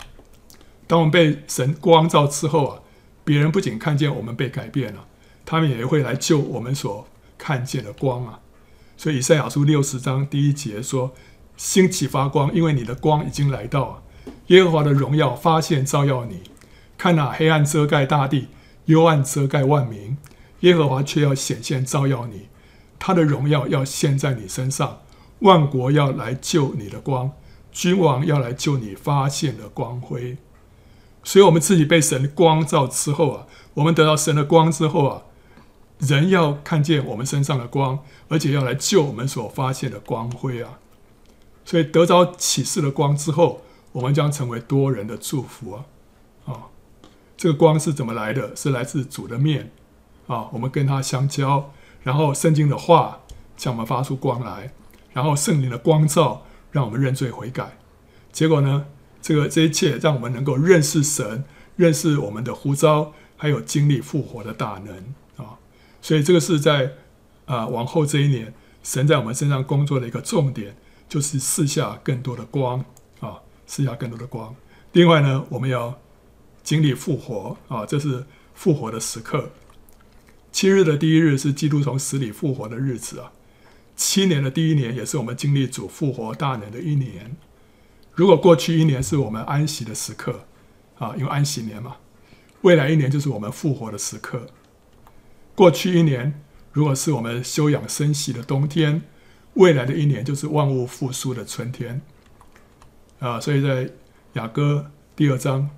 [0.85, 2.79] 当我们被神光照之后啊，
[3.27, 5.05] 别人不仅看见我们被改变了，
[5.45, 7.05] 他们也会来救我们所
[7.37, 8.39] 看见的光啊。
[8.95, 11.13] 所以以赛亚书六十章第一节说
[11.57, 14.01] ：“兴起发光，因为你的光已经来到，
[14.47, 16.43] 耶和华的荣耀发现照耀你。
[16.97, 18.47] 看那，黑暗遮盖大地，
[18.85, 20.15] 幽暗遮盖万民，
[20.61, 22.47] 耶和华却要显现照耀你。”
[22.97, 25.01] 他的荣耀要现在你身上，
[25.39, 27.33] 万国要来救你的光，
[27.73, 30.37] 君王要来救你发现的光辉。
[31.27, 35.23] 所以，我们自己被神光照之后啊，我们得到神的光之后啊，
[35.99, 40.79] 人要看见我们身上的光，而且要来救我们所发现的光辉啊。
[41.65, 43.61] 所以，得着启示的光之后，
[43.91, 45.85] 我们将成为多人的祝福啊！
[46.45, 46.51] 啊，
[47.35, 48.55] 这个光是怎么来的？
[48.55, 49.73] 是来自主的面
[50.27, 50.47] 啊！
[50.53, 51.73] 我们跟他相交。
[52.03, 53.19] 然后圣经的话
[53.57, 54.71] 向我们发出光来，
[55.11, 57.77] 然后圣灵的光照让我们认罪悔改。
[58.31, 58.85] 结果呢，
[59.27, 61.43] 这个这一切让我们能够认识神，
[61.75, 64.95] 认识我们的呼召，还有经历复活的大能
[65.35, 65.59] 啊！
[66.01, 66.93] 所以这个是在
[67.43, 70.77] 啊往后这一年，神在我们身上工作的一个重点，
[71.09, 72.85] 就是赐下更多的光
[73.19, 74.55] 啊，赐下更多的光。
[74.93, 75.99] 另外呢，我们要
[76.63, 79.49] 经历复活啊，这是复活的时刻。
[80.53, 83.33] 七日的第一日是基督从死里复活的日子啊，
[83.97, 87.35] 七年的第一年也是我们经历主复活大能的一年。
[88.17, 90.39] 如果过去一年是我们安息的时刻
[90.97, 91.97] 啊，因为安息年嘛，
[92.61, 94.47] 未来一年就是我们复活的时刻。
[95.53, 99.03] 过去一年如果是我们休养生息的冬天，
[99.53, 102.01] 未来的一年就是万物复苏的春天
[103.19, 103.39] 啊。
[103.39, 103.91] 所以在
[104.33, 105.69] 雅歌第二章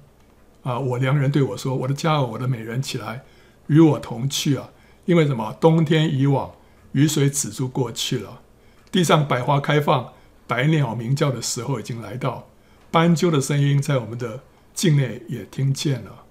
[0.64, 3.26] 啊，我良人对我说：“我的佳偶，我的美人，起来。”
[3.68, 4.72] 与我同去啊！
[5.06, 5.56] 因为什么？
[5.60, 6.54] 冬天已往，
[6.94, 8.42] 雨水止住过去了，
[8.92, 10.14] 地上百花开放，
[10.50, 12.50] 百鸟鸣叫的时候已经来到。
[12.90, 14.42] 斑鸠的声音在我们的
[14.74, 16.24] 境内也听见了。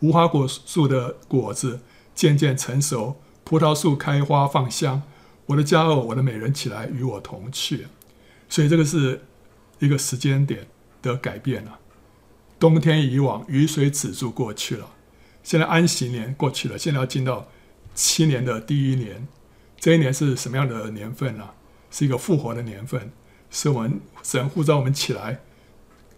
[0.00, 1.78] 无花果树的果子
[2.12, 5.04] 渐渐成熟，葡萄树开花放香。
[5.46, 7.86] 我的佳偶，我的美人，起来与我同去。
[8.48, 9.22] 所以这个是
[9.78, 10.66] 一个时间点
[11.00, 11.78] 的改变了。
[12.58, 14.90] 冬天以往，雨水止住过去了。
[15.44, 17.46] 现在安息年过去了，现在要进到
[17.94, 19.28] 七年的第一年。
[19.78, 21.50] 这一年是什么样的年份呢？
[21.92, 23.12] 是一个复活的年份，
[23.52, 25.42] 是我们神呼召我们起来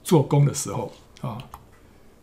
[0.03, 1.51] 做工的时候啊。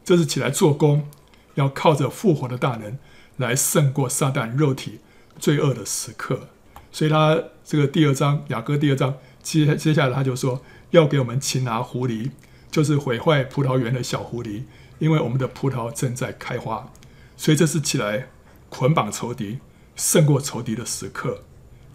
[0.03, 1.07] 这是起来做工，
[1.53, 2.97] 要靠着复活的大能
[3.37, 4.99] 来胜过撒旦肉体
[5.37, 6.47] 罪恶的时刻。
[6.91, 12.31] 所以他这个第二章雅歌第二章接接下来他就说要给我们擒拿狐狸，
[12.71, 14.63] 就是毁坏葡萄园的小狐狸。
[14.97, 16.91] 因为我们的葡萄正在开花，
[17.35, 18.27] 所以这是起来
[18.69, 19.57] 捆绑仇敌，
[19.95, 21.43] 胜过仇敌的时刻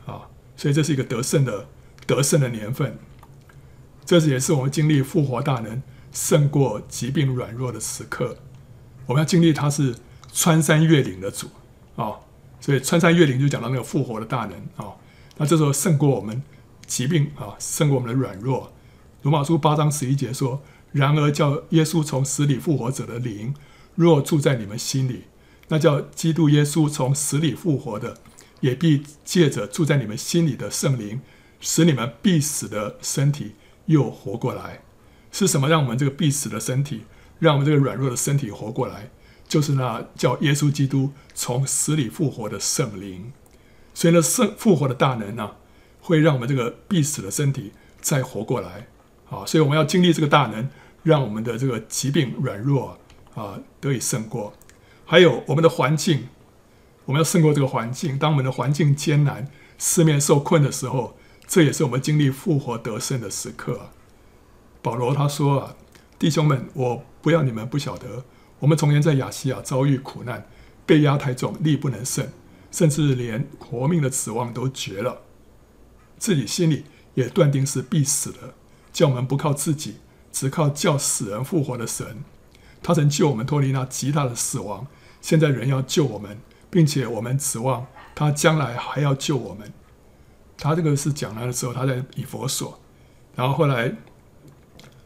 [0.06, 0.26] 啊，
[0.56, 1.68] 所以这是一个得胜的
[2.06, 2.98] 得胜的年份。
[4.04, 8.36] 这是也是我们经历复活大能胜过疾病软弱的时刻。
[9.06, 9.96] 我们要经历他是
[10.32, 11.48] 穿山越岭的主
[11.96, 12.20] 啊，
[12.60, 14.94] 所以穿山越岭就讲到那个复活的大能啊。
[15.36, 16.42] 那这时候胜过我们
[16.86, 18.72] 疾病啊，胜过我们的软弱。
[19.22, 23.54] 罗马书八章十一节说：“然而叫耶稣从死里复活者的灵，
[23.96, 25.24] 若住在你们心里，
[25.68, 28.18] 那叫基督耶稣从死里复活的，
[28.60, 31.20] 也必借着住在你们心里的圣灵，
[31.60, 33.54] 使你们必死的身体
[33.86, 34.82] 又活过来。
[35.30, 37.04] 是什么让我们这个必死的身体？”
[37.38, 39.10] 让我们这个软弱的身体活过来，
[39.46, 43.30] 就是那叫耶稣基督从死里复活的圣灵。
[43.92, 45.56] 所以呢，圣复活的大能呢、啊，
[46.00, 48.86] 会让我们这个必死的身体再活过来。
[49.28, 50.66] 啊，所以我们要经历这个大能，
[51.02, 52.98] 让我们的这个疾病软弱
[53.34, 54.54] 啊得以胜过。
[55.04, 56.28] 还有我们的环境，
[57.04, 58.18] 我们要胜过这个环境。
[58.18, 63.90] 当我们的环境艰难、四面受困的时候，这也是我们经历复活得胜的时刻。
[64.82, 65.76] 保罗他说啊。
[66.18, 68.24] 弟兄们，我不要你们不晓得，
[68.60, 70.46] 我们从前在亚细亚遭遇苦难，
[70.86, 72.26] 被压太重，力不能胜，
[72.70, 75.20] 甚至连活命的指望都绝了，
[76.16, 78.54] 自己心里也断定是必死的。
[78.94, 79.96] 叫我们不靠自己，
[80.32, 82.24] 只靠叫死人复活的神。
[82.82, 84.86] 他曾救我们脱离那极大的死亡，
[85.20, 86.38] 现在人要救我们，
[86.70, 89.70] 并且我们指望他将来还要救我们。
[90.58, 92.78] 他这个是讲来的时候，他在以佛所，
[93.34, 93.94] 然后后来。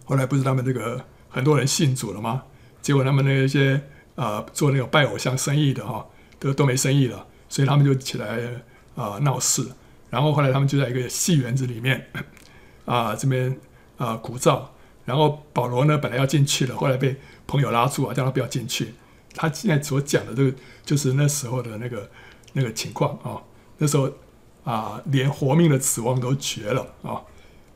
[0.05, 2.43] 后来不是他们这个很多人信主了吗？
[2.83, 3.81] 结果他们那些
[4.17, 6.05] 啊、做那个拜偶像生意的哈、
[6.41, 8.41] 都都没生意了，所以他们就起来
[8.97, 9.65] 啊、闹事。
[10.09, 12.09] 然后后来他们就在一个戏园子里面
[12.87, 13.57] 啊、这边
[13.99, 14.65] 啊、鼓噪。
[15.05, 17.15] 然后保罗呢本来要进去了，后来被
[17.47, 18.93] 朋友拉住啊，叫他不要进去。
[19.33, 20.53] 他现在所讲的这个
[20.85, 22.11] 就是那时候的那个
[22.55, 23.41] 那个情况啊、
[23.79, 24.13] 那时候
[24.65, 27.23] 啊、连活命的指望都绝了啊，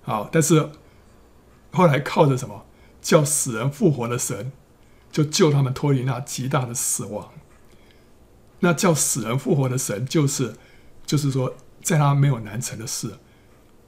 [0.02, 0.70] 好、但是。
[1.76, 2.66] 后来靠着什么
[3.02, 4.52] 叫死人复活的神，
[5.10, 7.30] 就救他们脱离那极大的死亡。
[8.60, 10.54] 那叫死人复活的神，就是
[11.04, 13.18] 就是说，在他没有难成的事，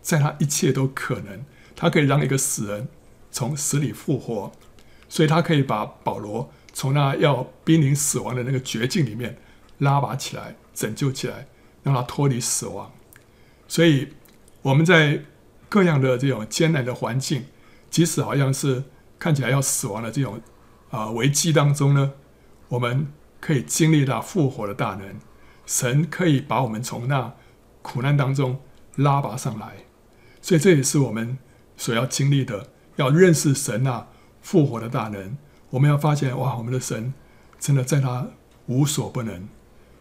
[0.02, 1.44] 在他一切都可能，
[1.76, 2.88] 他可以让一个死人
[3.30, 4.50] 从死里复活，
[5.09, 9.38] 所以他可以把保罗从那要濒临死亡的那个绝境里面
[9.78, 11.46] 拉拔起来，拯救起来，
[11.87, 12.92] 让他脱离死亡。
[13.66, 14.12] 所以
[14.61, 15.22] 我们在
[15.70, 17.46] 各样的这种艰难的环境。
[17.88, 18.83] 即使好像是
[19.18, 20.42] 看起来要死亡的这种
[20.90, 22.12] 啊危机当中呢，
[22.68, 23.07] 我们
[23.40, 25.14] 可以经历到复活的大能，
[25.64, 27.33] 神可以把我们从那
[27.81, 28.61] 苦难当中
[28.96, 29.87] 拉拔上来，
[30.42, 31.38] 所以这也是我们
[31.77, 34.07] 所要经历的，要认识神那
[34.42, 35.38] 复活的大能。
[35.70, 37.14] 我们要发现哇，我们的神
[37.59, 38.29] 真的在他
[38.66, 39.49] 无所不能，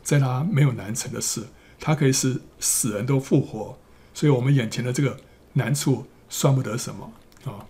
[0.02, 1.48] 在他没有难成的事，
[1.86, 3.78] 它可以使死人都复活，
[4.12, 5.17] 所以我们眼前的这个
[5.54, 7.67] 难处算不得什么啊。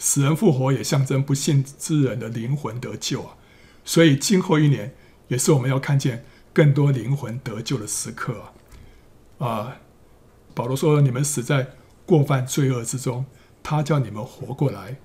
[0.00, 3.36] 死人复活也象征不信之人的灵魂得救啊，
[3.84, 4.96] 所以今后一年
[5.28, 8.50] 也是我们要看见更多灵魂得救的时刻
[9.38, 9.46] 啊！
[9.46, 9.76] 啊，
[10.54, 11.68] 保罗说：“你们死在
[12.04, 13.24] 过犯罪恶之中，
[13.62, 14.96] 他叫你们活过来。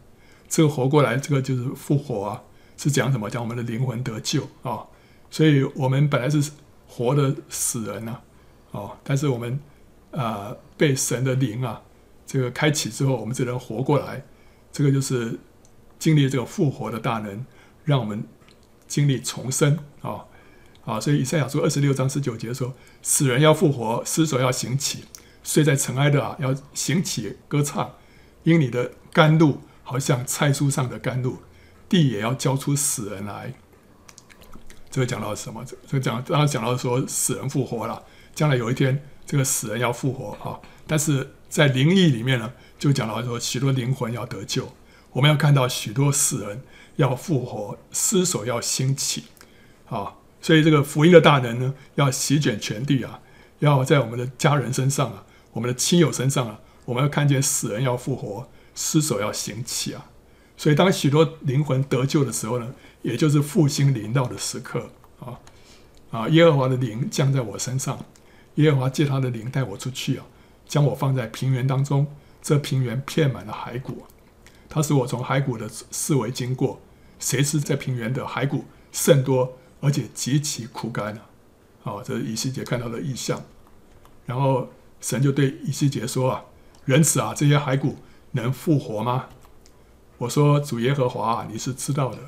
[0.49, 2.41] 这个活过来，这个就是复活啊，
[2.75, 3.29] 是讲什么？
[3.29, 4.81] 讲我们的灵魂得救啊！
[5.29, 6.51] 所以我们本来是
[6.87, 8.21] 活的死人呐，啊，
[8.77, 9.59] 哦但是我们
[10.11, 11.81] 啊被神的灵啊
[12.25, 14.23] 这个开启之后，我们只能活过来。”
[14.71, 15.39] 这个就是
[15.97, 17.43] 经历这个复活的大能，
[17.83, 18.23] 让我们
[18.87, 20.23] 经历重生啊
[20.85, 20.99] 啊！
[20.99, 25.05] 所以以赛亚书二十六章十九节说：“死人要复活，尸首要行起，
[25.41, 27.95] 睡在尘埃的啊要行起歌唱，
[28.43, 31.39] 因你的甘露好像菜蔬上的甘露，
[31.89, 33.53] 地也要交出死人来。”
[34.91, 35.65] 这个讲到什么？
[35.65, 38.03] 这个讲刚刚讲到说死人复活了，
[38.37, 40.61] 将来有一天这个死人要复活啊！
[40.85, 42.53] 但是在灵异里面呢？
[42.77, 44.71] 就讲到说，许多灵魂要得救，
[45.13, 46.61] 我们要看到许多死人
[46.97, 49.23] 要复活，尸首要兴起，
[49.89, 53.21] 啊，所以这个福音的大能呢，要席卷全地啊，
[53.57, 60.05] 要在我们的家人身上啊，我们的亲友身上啊，我们要看见死人要复活，尸首要兴起啊，
[60.55, 65.39] 所以当许多灵魂得救的时候呢，也就是复兴临到的时刻啊，
[66.11, 68.05] 啊，耶和华的灵降在我身上，
[68.57, 70.25] 耶和华借他的灵带我出去啊，
[70.67, 72.05] 将我放在平原当中。
[72.39, 74.05] 这平原遍满了骸骨，
[74.69, 76.79] 他使我从骸骨的四围经过。
[77.19, 81.21] 谁知这平原的骸骨甚多，而且极其枯干了。
[81.83, 83.43] 哦，这是以西结看到的异象。
[84.25, 84.69] 然后
[85.01, 86.45] 神就对以西结说：“啊，
[86.85, 87.97] 人子啊，这些骸骨
[88.31, 89.27] 能复活吗？”
[90.19, 92.19] 我说：“主耶和华啊，你是知道的。”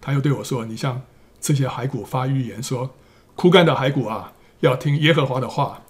[0.00, 1.02] 他又对我说：“你向
[1.40, 2.94] 这些骸骨发预言说，
[3.34, 4.32] 枯干的骸骨啊，
[4.66, 5.82] 要听耶和华的话。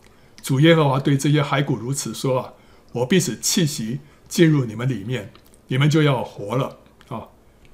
[0.42, 2.52] 主耶和华对这些骸骨如此说啊：
[2.92, 3.98] 我必使气息
[4.28, 5.32] 进入你们里面，
[5.66, 7.26] 你们就要活了啊！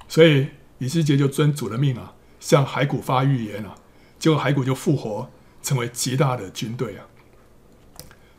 [0.08, 0.48] 所以
[0.78, 3.74] 以西结就遵主的命啊，向骸骨发预言啊，
[4.18, 5.28] 结果骸骨就复活，
[5.62, 7.04] 成为极大的军队啊。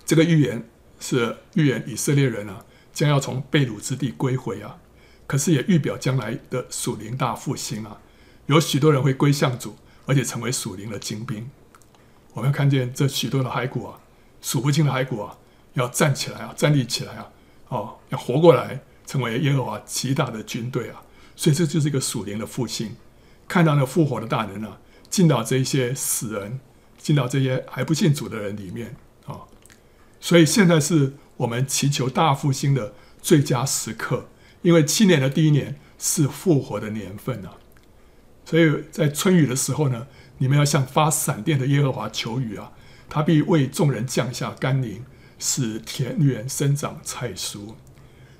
[0.03, 0.67] 这个预言
[0.99, 4.77] 是预言以色列人啊将要从被掳之地归回啊，
[5.27, 8.01] 可是也预表将来的属灵大复兴啊，
[8.47, 9.75] 有许多人会归向主，
[10.07, 11.47] 而且成为属灵的精兵。
[12.33, 13.99] 我们看见这许多的骸骨啊。
[14.41, 15.37] 数不清的骸骨啊，
[15.71, 17.29] 要站起来啊，站立起来啊，
[17.69, 21.01] 哦，要活过来，成为耶和华极大的军队啊！
[21.33, 22.97] 所以这就是一个属灵的复兴，
[23.47, 24.77] 看到那复活的大能啊，
[25.09, 26.59] 进到这一些死人，
[26.97, 29.47] 进到这些还不信主的人里面啊！
[30.19, 34.27] 所以现在是我们祈求大复兴的最佳时刻，
[34.61, 37.55] 因为七年的第一年是复活的年份啊！
[38.43, 40.05] 所以在春雨的时候呢，
[40.39, 42.71] 你们要向发闪电的耶和华求雨啊！
[43.09, 45.05] 他必为众人降下甘霖，
[45.37, 47.75] 使田园生长菜蔬。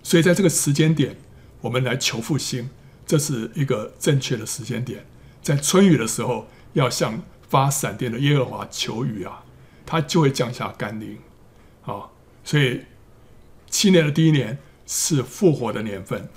[0.01, 1.15] 所以，在这个时间点，
[1.61, 2.69] 我们来求复兴，
[3.05, 5.05] 这是一个正确的时间点。
[5.41, 9.43] 在春雨的时候，要向发闪电的耶和华求雨啊，
[9.85, 11.19] 他就会降下甘霖。
[11.85, 12.09] 啊，
[12.43, 12.81] 所以
[13.69, 16.29] 七年的第一年是复活的年份，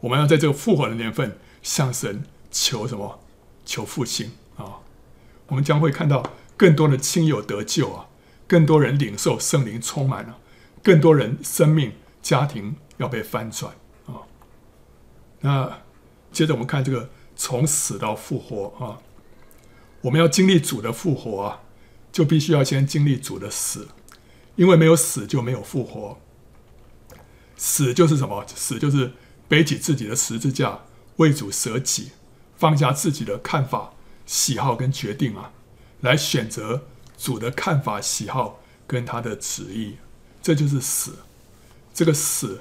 [0.00, 3.20] 我们要在这个复活的年份向神求什么？
[3.64, 4.83] 求复兴啊！
[5.46, 6.22] 我们将会看到。
[6.56, 8.06] 更多的亲友得救啊，
[8.46, 10.38] 更多人领受圣灵充满了，
[10.84, 11.92] 更多人生命
[12.22, 13.74] 家庭要被翻转
[14.06, 14.22] 啊。
[15.40, 15.80] 那
[16.30, 19.02] 接着我们看这个从死到复活啊，
[20.02, 21.62] 我们要经历主的复活啊，
[22.12, 23.88] 就必须要先经历主的死，
[24.54, 26.16] 因为没有死就没有复活。
[27.56, 28.46] 死就是什么？
[28.54, 29.12] 死就是
[29.48, 30.82] 背起自己的十字架，
[31.16, 32.12] 为主舍己，
[32.56, 33.92] 放下自己的看法、
[34.26, 35.52] 喜好跟决定啊。
[36.00, 36.84] 来选择
[37.16, 39.96] 主的看法、喜好跟他的旨意，
[40.42, 41.14] 这就是死。
[41.94, 42.60] 这个死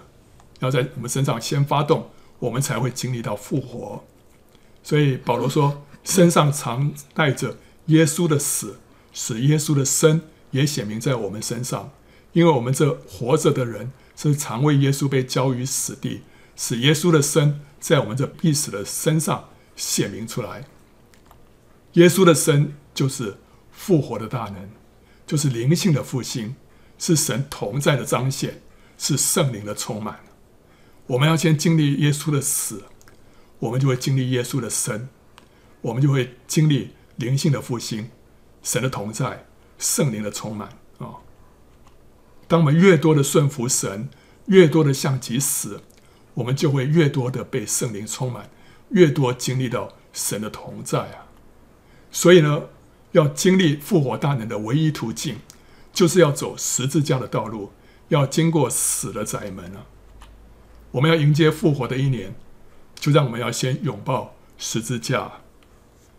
[0.60, 2.10] 要在我们身上先发动，
[2.40, 4.06] 我们才会经历到复活。
[4.82, 7.58] 所以保罗说：“身上常带着
[7.88, 8.80] 耶稣的死，
[9.12, 11.92] 使耶稣的生也显明在我们身上。
[12.32, 16.22] 因为我们这活着的人是常为耶稣被交于死地，
[16.56, 20.66] 使耶稣的生在我们这必死的身上显明出来。
[21.94, 23.38] 耶稣的生。”就是
[23.72, 24.70] 复活的大能，
[25.26, 26.56] 就是灵性的复兴，
[27.00, 28.62] 是神同在的彰显，
[29.00, 30.20] 是圣灵的充满。
[31.08, 32.84] 我们要先经历耶稣的死，
[33.58, 35.10] 我们就会经历耶稣的生，
[35.82, 38.12] 我们就会经历灵性的复兴，
[38.62, 39.48] 神的同在，
[39.80, 40.70] 圣灵的充满
[41.00, 41.18] 啊！
[42.48, 44.08] 当我们越多的顺服神，
[44.46, 45.82] 越多的向己死，
[46.36, 48.52] 我们就会越多的被圣灵充满，
[48.90, 51.26] 越多经历到神的同在啊！
[52.14, 52.70] 所以呢，
[53.12, 55.38] 要经历复活大能的唯一途径，
[55.92, 57.72] 就是要走十字架的道路，
[58.10, 59.86] 要经过死的窄门啊！
[60.92, 62.36] 我们要迎接复活的一年，
[62.96, 65.32] 就让我们要先拥抱十字架。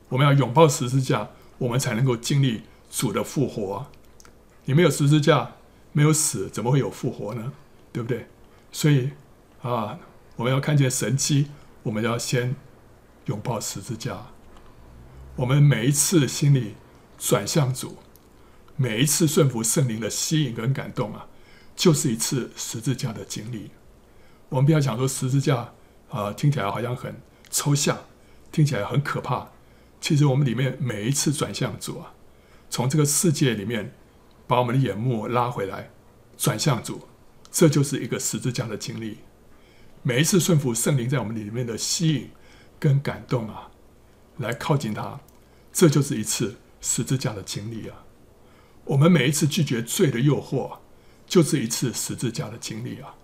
[0.09, 3.87] 我们要拥抱十字架，我们才能够经历主的复活！
[4.65, 5.53] 你没有十字架，
[5.93, 7.53] 没有死，怎么会有复活呢？
[7.93, 8.27] 对不对？
[8.73, 9.11] 所以
[9.63, 9.99] 啊，
[10.35, 11.47] 我们要看见神迹，
[11.85, 12.57] 我们要先
[13.27, 14.34] 拥抱十字架。
[15.37, 16.75] 我们每一次心里。
[17.17, 17.97] 转向主，
[18.77, 21.27] 每一次顺服圣灵的吸引跟感动啊，
[21.75, 23.71] 就是一次十字架的经历。
[24.51, 25.73] 我们不要想说十字架
[26.11, 27.15] 啊、听起来好像很
[27.49, 27.97] 抽象，
[28.53, 29.49] 听起来很可怕。
[30.01, 32.13] 其实我们里面每一次转向主啊，
[32.69, 33.95] 从这个世界里面
[34.47, 35.91] 把我们的眼目拉回来，
[36.37, 37.09] 转向主，
[37.51, 39.19] 这就是一个十字架的经历。
[40.03, 42.31] 每一次顺服圣灵在我们里面的吸引
[42.79, 43.71] 跟感动啊，
[44.37, 45.21] 来靠近他，
[45.75, 46.57] 这就是一次。
[46.87, 48.05] 十字架的经历啊，
[48.85, 50.81] 我们每一次拒绝罪的诱惑，
[51.27, 53.15] 就是一次十字架的经历啊。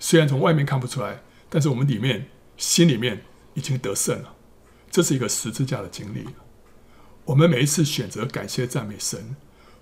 [0.00, 3.22] 虽然从外面看不出来，但是我们里面心里面
[3.54, 4.34] 已经得胜了，
[4.90, 6.24] 这是一个十字架的经历。
[7.26, 9.36] 我们每一次选择感谢赞美神，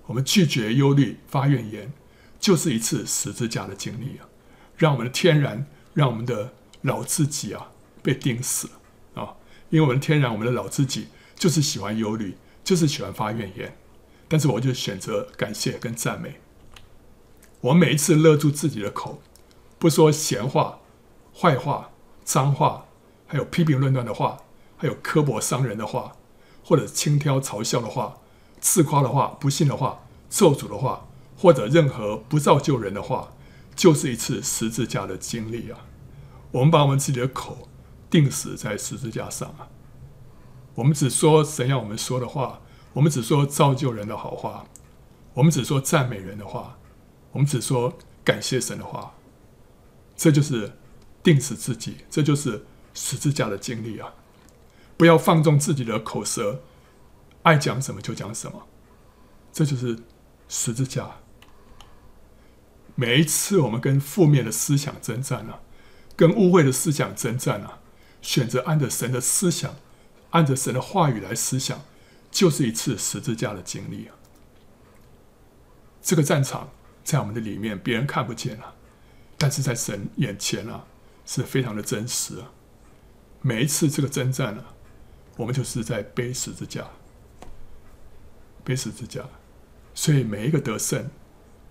[0.04, 1.90] 我们拒绝忧虑发怨言，
[2.38, 4.28] 就是一次十字架的经历啊。
[4.76, 6.52] 让我们的天然，让我们的
[6.82, 8.68] 老自己啊被钉死
[9.14, 9.36] 啊，
[9.70, 12.36] 因为我们天然，我们的老自己就是喜欢忧虑。
[12.64, 13.78] 就是喜欢发怨言，
[14.26, 16.40] 但是我就选择感谢跟赞美。
[17.60, 19.22] 我每一次勒住自己的口，
[19.78, 20.80] 不说闲话、
[21.32, 21.92] 坏话、
[22.24, 22.86] 脏话，
[23.28, 24.38] 还有批评论断的话，
[24.76, 26.16] 还有刻薄伤人的话，
[26.64, 28.18] 或者轻佻嘲笑的话、
[28.58, 31.06] 自夸的话、不信的话、咒诅的话，
[31.36, 33.32] 或者任何不造就人的话，
[33.76, 35.86] 就是一次十字架的经历啊！
[36.50, 37.68] 我们把我们自己的口
[38.10, 39.68] 钉死在十字架上啊！
[40.76, 42.60] 我们只说神要我们说的话，
[42.92, 44.66] 我们只说造就人的好话，
[45.34, 46.78] 我们只说赞美人的话，
[47.32, 49.14] 我们只说感谢神的话，
[50.16, 50.78] 这就是
[51.22, 52.64] 钉死自己，这就是
[52.94, 54.14] 十字架的经历啊！
[54.96, 56.62] 不要放纵自己的口舌，
[57.42, 58.66] 爱讲什么就讲什么，
[59.52, 59.98] 这就是
[60.48, 61.16] 十字架。
[62.94, 65.60] 每一次我们跟负面的思想征战啊，
[66.16, 67.80] 跟污秽的思想征战啊，
[68.22, 69.74] 选择按着神的思想，
[70.36, 71.82] 按着神的话语来思想，
[72.30, 74.14] 就是一次十字架的经历啊。
[76.02, 76.68] 这个战场
[77.02, 78.74] 在我们的里面，别人看不见啊，
[79.38, 80.84] 但是在神眼前啊，
[81.24, 82.52] 是非常的真实啊。
[83.40, 84.74] 每一次这个征战啊，
[85.38, 86.86] 我们就是在背十字架，
[88.62, 89.24] 背十字架，
[89.94, 91.08] 所以每一个得胜，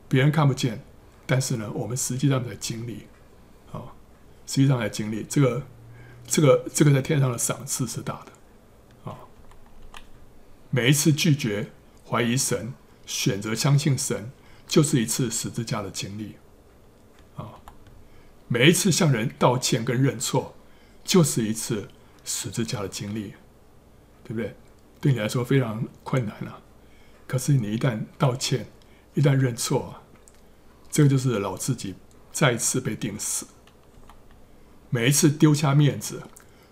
[0.08, 0.84] 别人看不见。
[1.28, 3.06] 但是呢，我们实际上在经历，
[3.72, 3.94] 啊，
[4.48, 5.62] 实际上在经历这个，
[6.26, 8.32] 这个，这个在天上的赏赐是大的，
[10.76, 11.72] 每一次拒绝
[12.06, 12.74] 怀疑神，
[13.06, 14.30] 选择相信神，
[14.68, 16.36] 就是一次十字架的经历，
[17.38, 17.62] 啊，
[18.50, 20.54] 每一次向人道歉跟认错，
[21.06, 21.88] 就是一次
[22.26, 23.36] 十字架的经历，
[24.26, 24.54] 对不对？
[25.00, 26.60] 对你来说非常困难啊，
[27.26, 28.68] 可是你一旦道歉，
[29.14, 30.02] 一旦认错。
[30.92, 31.96] 这个就是老自己
[32.34, 33.48] 再一次被钉死。
[34.90, 36.24] 每一次丢下面子，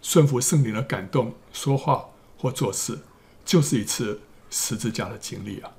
[0.02, 3.00] 顺服圣灵的感动，说话或做事，
[3.46, 4.20] 就是一次
[4.50, 5.72] 十字架的经历啊！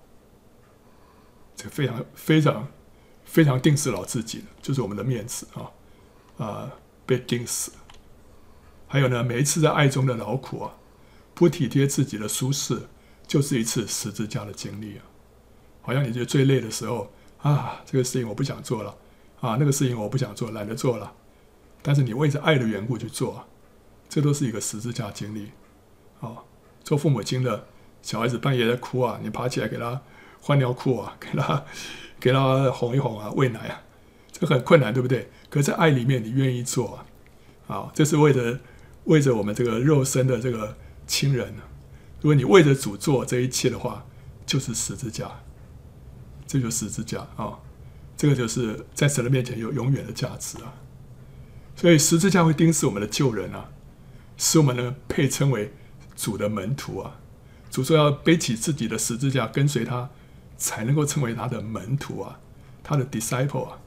[1.56, 2.68] 这非常非常
[3.24, 5.70] 非常钉死老自己，就是我们的面子啊
[6.44, 6.72] 啊，
[7.06, 7.72] 被钉死。
[8.86, 10.76] 还有呢，每一次在爱中的劳苦啊，
[11.34, 12.88] 不体贴自己的舒适，
[13.26, 15.04] 就是一次十字架的经历啊！
[15.82, 17.12] 好像你觉得最累的时候。
[17.44, 18.96] 啊，这个事情我不想做了，
[19.42, 21.12] 啊，那个事情我不想做，懒得做了。
[21.82, 23.46] 但是你为着爱的缘故去做，
[24.08, 25.50] 这都是一个十字架经历。
[26.22, 26.38] 啊，
[26.84, 27.66] 做父母亲的
[28.02, 30.00] 小孩子半夜在哭啊，你爬起来给他
[30.40, 31.64] 换尿裤啊，给他
[32.20, 33.82] 给他哄一哄啊，喂奶啊，
[34.30, 35.28] 这很困难，对不对？
[35.50, 36.96] 可在爱里面，你愿意做
[37.66, 38.60] 啊，啊，这是为着
[39.04, 40.76] 为着我们这个肉身的这个
[41.06, 41.54] 亲人。
[42.20, 44.06] 如果你为着主做这一切的话，
[44.46, 45.30] 就是十字架。
[46.46, 47.58] 这就是十字架啊、
[48.16, 50.72] 这个就是在神的面前有永远的价值啊。
[51.74, 53.70] 所以十字架会钉死我们的旧人啊，
[54.36, 55.72] 使我们呢配称为
[56.16, 57.20] 主的门徒啊。
[57.70, 60.10] 主说要背起自己的十字架跟随他，
[60.56, 62.38] 才能够成为他的门徒啊，
[62.82, 63.78] 他的 disciple 啊。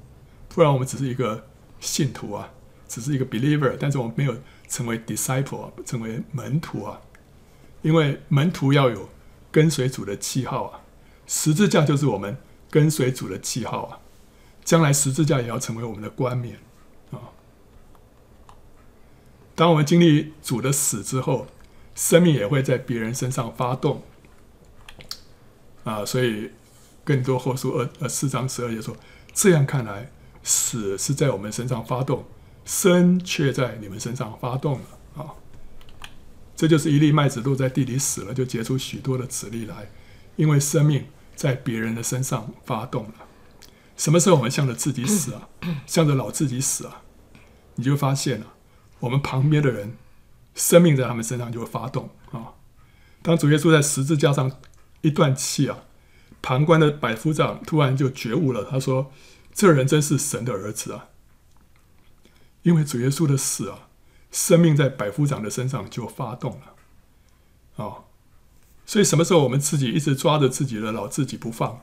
[0.49, 1.47] 不然我们只是一个
[1.80, 2.49] 信徒啊，
[2.88, 4.36] 只是一个 believer，但是我们没有
[4.67, 7.01] 成为 disciple，啊成为门徒啊。
[7.82, 9.09] 因为门徒要有
[9.51, 10.82] 跟随主的记号啊，
[11.25, 12.38] 十字架就是我们。
[12.69, 13.99] 跟随主的记号啊，
[14.65, 16.59] 将来十字架也要成为我们的冠冕
[17.11, 17.32] 啊。
[19.55, 21.47] 当我们经历主的死之后，
[21.98, 24.04] 生命也会在别人身上发动
[25.84, 26.06] 啊。
[26.06, 26.52] 所以，
[27.04, 28.95] 更多后书二呃四章十二节说
[29.34, 30.12] ：“这样看来，
[30.43, 32.24] 死是在我们身上发动，
[32.64, 35.34] 生却在你们身上发动了啊。”
[36.56, 39.89] 这就是一粒麦子落在地里死了，就结出许多的子粒来，
[40.36, 41.08] 因为生命。
[41.38, 43.14] 在别人的身上发动了，
[43.95, 45.48] 什么时候我们向着自己死啊？
[45.86, 47.04] 向着老自己死啊？
[47.76, 48.56] 你就发现了，
[49.00, 49.95] 我们旁边的人
[50.58, 52.55] 生命在他们身上就会发动啊。
[53.22, 54.51] 当主耶稣在十字架上
[55.01, 55.84] 一断气啊，
[56.41, 59.12] 旁观的百夫长突然就觉悟了，他说
[59.53, 61.10] ：“这人真是神的儿子啊！”
[62.64, 63.88] 因为主耶稣的死啊，
[64.32, 68.03] 生命在百夫长的身上就发动了啊。
[68.86, 71.82] 所以，什么时候我们自己一直抓着自己的老自己不放，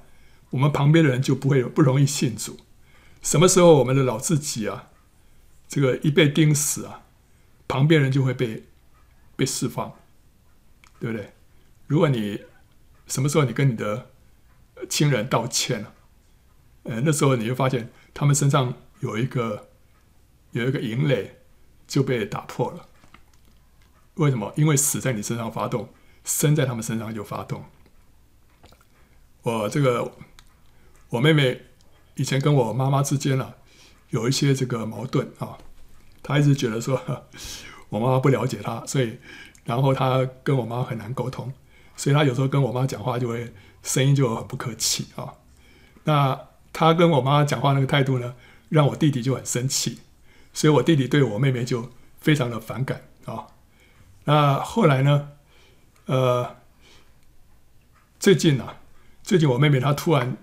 [0.51, 2.59] 我们旁边的人就不会不容易信主。
[3.23, 4.89] 什么时候我们的老自己啊，
[5.69, 7.04] 这个一被钉死啊，
[7.75, 8.63] 旁边人就会被
[9.35, 9.93] 被释放，
[11.01, 11.33] 对不对？
[11.89, 12.45] 如果你
[13.09, 14.11] 什么时候你跟你的
[14.89, 15.93] 亲人道歉了，
[16.85, 19.71] 呃，那时候你就发现他们身上有一个
[20.53, 21.41] 有一个营垒
[21.89, 22.89] 就被打破了。
[24.15, 24.53] 为什么？
[24.55, 25.93] 因为死在你身上发动。
[26.23, 27.65] 生在他们身上就发动。
[29.43, 30.13] 我这个
[31.09, 31.61] 我妹妹
[32.15, 33.57] 以前跟我妈妈之间啊，
[34.11, 35.59] 有一些这个矛盾啊，
[36.25, 37.01] 他一直觉得说
[37.89, 39.19] 我妈妈不了解他，所以
[39.65, 41.53] 然后他跟我妈很难沟通，
[41.95, 43.53] 所以他有时候跟我妈讲话就会
[43.85, 45.35] 声音就很不客气啊。
[46.03, 48.35] 那他跟我妈讲话那个态度呢，
[48.71, 50.01] 让我弟弟就很生气，
[50.53, 53.47] 所以我弟弟对我妹妹就非常的反感啊。
[54.25, 55.31] 那后来呢？
[56.07, 56.57] 呃，
[58.21, 58.77] 最近啊，
[59.23, 60.37] 最近我妹妹她突然，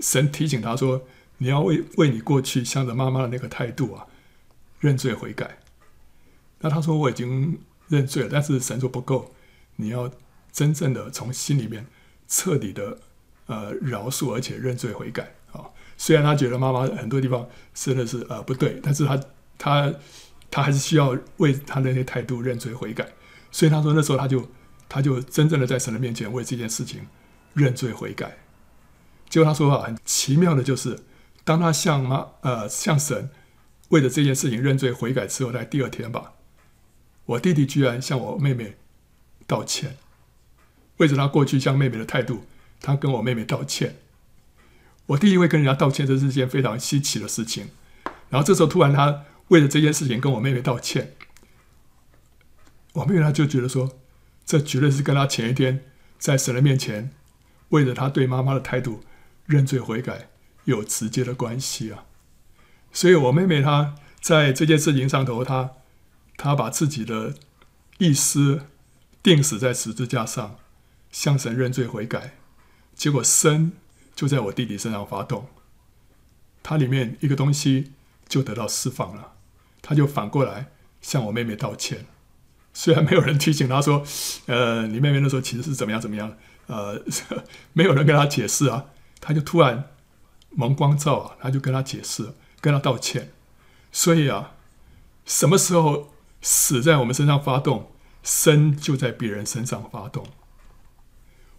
[0.00, 1.06] 神提醒她说
[1.38, 4.06] ：“你要为为你过去向着妈妈的那个态度啊，
[4.80, 5.58] 认罪悔改。”
[6.60, 7.58] 那他说：“我已经
[7.88, 9.32] 认罪了，但是神说不够，
[9.76, 10.10] 你要
[10.52, 11.86] 真正的从心里面
[12.28, 12.98] 彻底的
[13.46, 15.64] 呃饶恕而且认罪悔改啊。
[15.96, 19.20] 虽然他觉得妈妈很多地方真的是呃不对，但是他
[19.56, 19.94] 他
[20.50, 23.08] 他还是需要为他那些态度认罪悔改。
[23.50, 24.48] 所以他说那时候他就
[24.88, 27.06] 他就真正的在神的面前为这件事情
[27.54, 28.38] 认罪悔改。
[29.28, 30.98] 结果他说啊，很奇妙的就是，
[31.44, 33.30] 当他向妈呃向神
[33.90, 36.32] 为了这件事情认罪悔改之后，在第二天吧，
[37.26, 38.76] 我弟弟居然向我妹妹
[39.46, 39.96] 道歉，
[40.96, 42.46] 为着他过去向妹妹的态度，
[42.80, 43.98] 他跟我妹妹道歉。
[45.06, 47.68] 我弟弟会跟人家道歉，这是件非常稀奇的事情。
[48.28, 51.14] 然后这时候突然他为了这件事情跟我妹妹道歉，
[52.94, 53.98] 我妹妹她就觉得说，
[54.44, 55.84] 这绝对是跟他前一天
[56.18, 57.10] 在神的面前
[57.70, 59.02] 为了他对妈妈的态度。
[59.46, 60.28] 认罪悔改
[60.66, 62.04] 有直接的关系啊，
[62.92, 65.70] 所以我妹妹她在这件事情上头，她
[66.36, 67.34] 她把自己的
[67.98, 68.62] 意思
[69.22, 70.56] 钉死在十字架上，
[71.10, 72.34] 向神认罪悔改，
[72.94, 73.72] 结果生
[74.14, 75.46] 就在我弟弟身上发动，
[76.62, 77.92] 他里面一个东西
[78.28, 79.32] 就得到释放了，
[79.82, 80.66] 他就反过来
[81.00, 82.06] 向我妹妹道歉，
[82.72, 84.04] 虽然没有人提醒他说，
[84.46, 86.36] 呃，你妹妹那时候其实是怎么样怎么样，
[86.66, 87.02] 呃，
[87.72, 88.86] 没有人跟他解释啊。
[89.22, 89.84] 他就突然
[90.50, 93.32] 蒙光照啊，他就跟他解释，跟他道歉。
[93.92, 94.54] 所以啊，
[95.24, 97.92] 什么时候死在我们身上发动，
[98.22, 100.26] 生就在别人身上发动。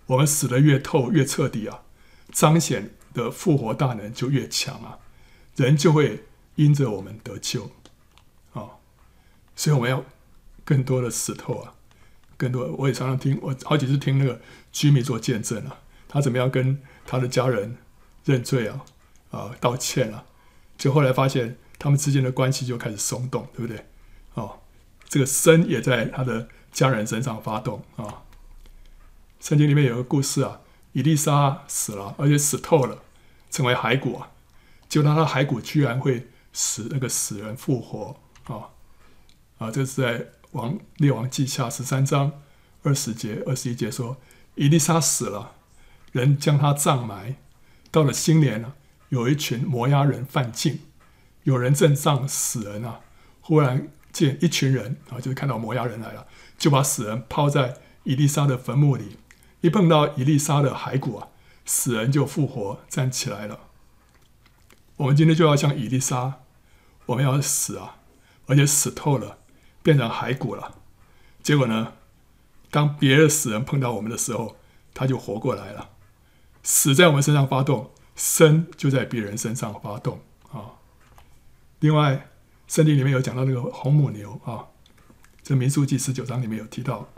[0.08, 1.82] 我们死得越透越彻底啊，
[2.32, 5.00] 彰显的复活大能就越强啊，
[5.56, 6.26] 人就会
[6.56, 7.72] 因着我们得救
[8.54, 8.80] 啊。
[9.56, 10.04] 所以我们要
[10.64, 11.74] 更多的死透啊，
[12.38, 12.66] 更多。
[12.78, 14.42] 我也常常听，我好几次听那个
[14.72, 16.82] 居民做见证啊，他怎么样跟。
[17.04, 17.78] 他的家人
[18.24, 18.86] 认罪啊，
[19.32, 20.24] 啊道歉了，
[20.82, 23.86] 就后来发现他们之间的关系就开始松动，对不对？
[24.34, 24.62] 哦，
[25.08, 28.24] 这个生也在他的家人身上发动啊。
[29.40, 30.62] 圣经里面有个故事啊，
[30.94, 33.04] 以丽莎死了，而且死透了，
[33.52, 34.32] 成为骸骨啊。
[34.90, 38.74] 就让他骸骨居然会使那个死人复活啊
[39.60, 39.70] 啊！
[39.70, 42.42] 这是在王列王记下十三章
[42.82, 44.18] 二十节、二十一节说，
[44.56, 45.54] 以丽莎死了。
[46.12, 47.36] 人将他葬埋，
[47.92, 48.74] 到了新年了，
[49.12, 50.80] 有一群摩押人犯境，
[51.44, 53.02] 有人正葬死人啊，
[53.42, 56.26] 忽然见一群人啊，就是看到摩押人来了，
[56.58, 59.18] 就把死人抛在伊丽莎的坟墓里，
[59.60, 61.28] 一碰到伊丽莎的骸骨啊，
[61.66, 63.60] 死人就复活站起来了。
[64.96, 66.40] 我们今天就要像伊丽莎，
[67.08, 67.98] 我们要死啊，
[68.48, 69.40] 而且死透了，
[69.84, 70.76] 变成骸骨了。
[71.44, 71.96] 结果呢，
[72.70, 74.56] 当别的死人碰到我们的时候，
[74.94, 75.90] 他就活过来了。
[76.64, 80.20] 死在我们身上发动，生就在别人身上发动
[80.52, 80.78] 啊。
[81.80, 82.30] 另外，
[82.68, 84.68] 圣经里面有讲到那个红母牛啊，
[85.42, 87.10] 这民数记十九章里面有提到，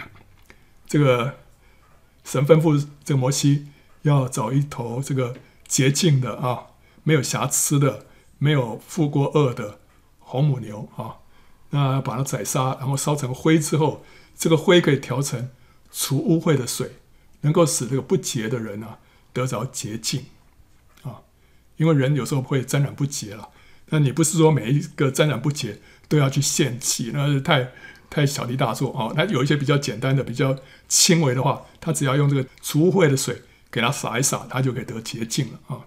[0.87, 1.39] 这个
[2.23, 3.67] 神吩咐这个摩西
[4.03, 5.35] 要找一头这个
[5.67, 6.67] 洁净的啊，
[7.03, 8.05] 没有瑕疵的，
[8.37, 9.79] 没有负过恶的
[10.19, 11.17] 红母牛啊，
[11.71, 14.03] 那把它宰杀，然后烧成灰之后，
[14.35, 15.49] 这个灰可以调成
[15.91, 16.97] 除污秽的水，
[17.41, 18.99] 能够使这个不洁的人啊。
[19.33, 20.27] 得着洁净，
[21.83, 23.49] 因为人有时候会沾染不洁了。
[23.89, 25.77] 那你不是说每一个沾染不洁
[26.07, 27.71] 都要去献祭，那是太
[28.09, 29.11] 太小题大做啊。
[29.17, 30.57] 那有一些比较简单的、比较
[30.87, 35.81] 轻微的话，他只要用这个除污秽的水给他洒一洒，他就可以得洁净了啊。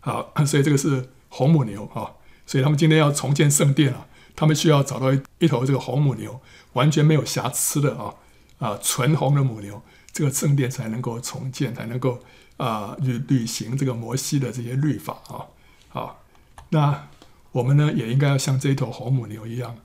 [0.00, 2.10] 好， 所以这个是红母牛啊。
[2.46, 6.40] 所以他们今天要重建圣殿啊，他们需要找到一一头这个红母牛，
[6.72, 8.14] 完全没有瑕疵的啊
[8.58, 9.82] 啊纯红的母牛。
[10.12, 12.22] 这个圣殿才能够重建，才能够
[12.56, 15.46] 啊履履行这个摩西的这些律法啊。
[15.88, 16.24] 好，
[16.70, 17.08] 那
[17.52, 19.76] 我们呢也应该要像这头红母牛一样，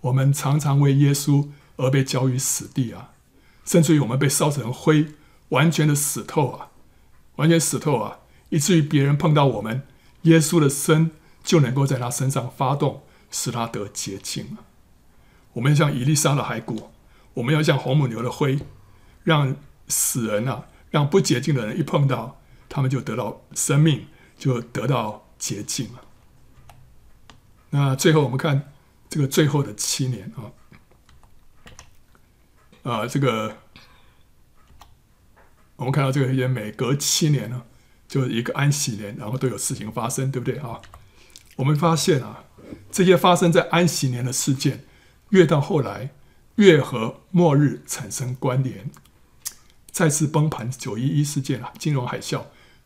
[0.00, 3.12] 我们常常为耶稣而被交于死地啊，
[3.64, 5.08] 甚至于我们被烧成灰，
[5.50, 6.68] 完全的死透啊，
[7.36, 8.18] 完全死透啊，
[8.50, 9.82] 以至于别人碰到我们，
[10.22, 11.10] 耶稣的身
[11.42, 14.64] 就能够在他身上发动，使他得洁净啊。
[15.54, 16.90] 我们要像以利沙的骸骨，
[17.34, 18.58] 我们要像红母牛的灰。
[19.22, 19.54] 让
[19.86, 24.06] 死人啊，让不洁净的人一碰到，他们就得到生命，
[24.38, 26.02] 就得到洁净了。
[27.70, 28.72] 那最后我们看
[29.08, 30.50] 这个最后的七年啊，
[32.82, 33.58] 啊，这个
[35.76, 37.62] 我们看到这个也每隔七年呢，
[38.08, 40.80] 就一个安息年，然后都有事情发生，对不对啊？
[41.56, 42.44] 我们发现啊，
[42.90, 44.84] 这些发生在安息年的事件，
[45.28, 46.10] 越到后来
[46.56, 48.90] 越和末日产生关联。
[49.90, 52.44] 再次崩盘九一一事件啊，金融海啸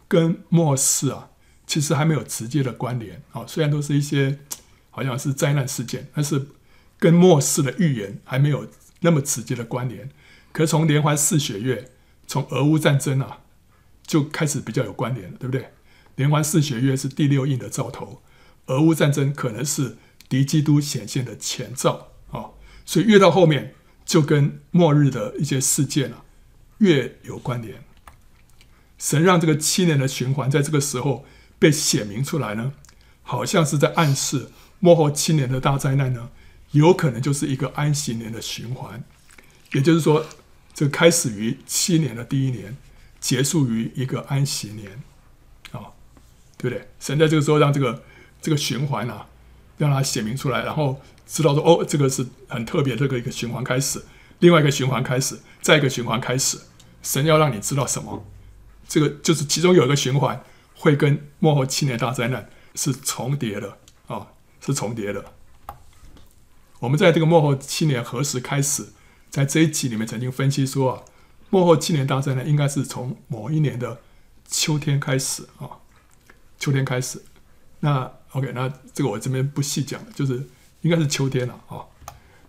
[0.08, 1.30] 跟末世啊，
[1.66, 3.44] 其实还没有直接的关联啊。
[3.46, 4.38] 虽然都是一些
[4.90, 6.46] 好像是灾难事件，但是
[6.98, 8.66] 跟末世的预言还没有
[9.00, 10.10] 那么直接的关联。
[10.52, 11.90] 可是从连环四血月，
[12.26, 13.40] 从俄乌战争啊，
[14.06, 15.72] 就开始比较有关联了，对不对？
[16.16, 18.22] 连环四血月是第六印的兆头，
[18.66, 19.96] 俄乌战争可能是
[20.28, 22.50] 敌基督显现的前兆啊、
[22.84, 23.74] 所以越到后面
[24.04, 26.24] 就跟末日的一些事件啊
[26.78, 27.82] 越有关联。
[28.98, 31.26] 神让这个七年的循环在这个时候
[31.58, 32.72] 被显明出来呢，
[33.22, 34.48] 好像是在暗示
[34.80, 36.30] 末后七年的大灾难呢，
[36.70, 39.02] 有可能就是一个安息年的循环，
[39.72, 40.24] 也就是说，
[40.72, 42.76] 这开始于七年的第一年，
[43.20, 44.90] 结束于一个安息年，
[45.72, 45.92] 啊、
[46.56, 46.88] 对不对？
[46.98, 48.02] 神在这个时候让这个
[48.40, 49.26] 这个循环啊，
[49.78, 54.02] 让它显明出来，然后知道说，哦，这个是很特别，这个一个循环开始，
[54.38, 56.60] 另外一个循环开始，再一个循环开始，
[57.02, 58.22] 神要让你知道什么？
[58.86, 60.44] 这个就是其中有一个循环
[60.74, 64.26] 会跟幕后七年大灾难是重叠的啊、
[64.60, 65.24] 是重叠的。
[66.80, 68.88] 我们在这个幕后七年何时开始？
[69.30, 71.02] 在这一集里面曾经分析说啊，
[71.48, 74.02] 幕后七年大灾难应该是从某一年的
[74.46, 75.80] 秋天开始啊、
[76.58, 77.22] 秋天开始。
[77.80, 80.46] 那 OK，那这个我这边不细讲了，就是
[80.82, 81.88] 应该是秋天了啊、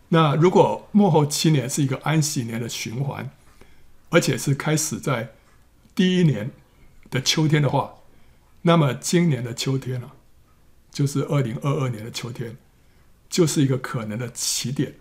[0.10, 3.32] 那如果末后七年是一个安息年的循环，
[4.10, 5.34] 而且是开始在
[5.96, 6.52] 第一年
[7.10, 7.96] 的秋天的话，
[8.62, 10.16] 那么今年的秋天呢、啊，
[10.92, 12.56] 就是二零二二年的秋天，
[13.30, 14.96] 就是一个可能的起点，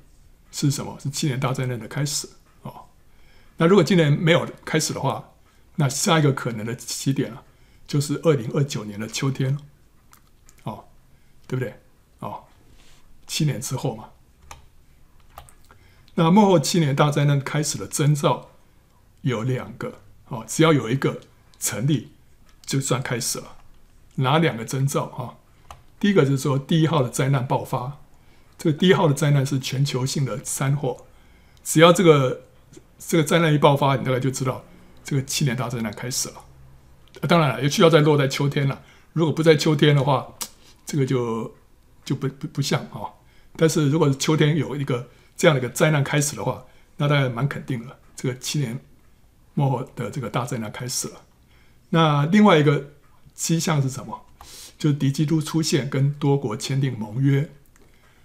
[0.50, 0.98] 是什么？
[0.98, 2.28] 是七年大灾难的开始、
[2.62, 2.86] 哦。
[3.58, 5.32] 那如果今年没有开始的话，
[5.76, 7.42] 那下一个可能的起点啊，
[7.86, 9.58] 就是二零二九年的秋天，
[10.62, 10.86] 哦，
[11.46, 11.74] 对不对？
[12.20, 12.44] 哦，
[13.26, 14.08] 七年之后嘛。
[16.14, 18.50] 那幕后七年大灾难开始的征兆
[19.22, 20.00] 有两个。
[20.28, 21.20] 哦，只要有一个
[21.60, 22.12] 成立，
[22.64, 23.56] 就算开始了。
[24.16, 25.36] 哪两个征兆啊？
[26.00, 27.98] 第一个就是说，第一号的灾难爆发。
[28.56, 31.04] 这个第一号的灾难是全球性的山祸。
[31.62, 32.42] 只要这个
[32.98, 34.64] 这个灾难一爆发，你大概就知道
[35.04, 36.34] 这个七年大灾难开始了。
[37.28, 38.80] 当然了，也需要再落在秋天了。
[39.12, 40.26] 如果不在秋天的话，
[40.86, 41.54] 这个就
[42.04, 43.12] 就不不不像啊。
[43.56, 46.64] 但是如果是秋天有一个这样的一个灾难开始的话，
[46.96, 47.96] 那大概蛮肯定了。
[48.14, 48.80] 这个七年。
[49.56, 51.22] 末后的这个大灾难开始了。
[51.90, 52.90] 那另外一个
[53.34, 54.26] 迹象是什么？
[54.76, 57.48] 就是敌基督出现，跟多国签订盟约。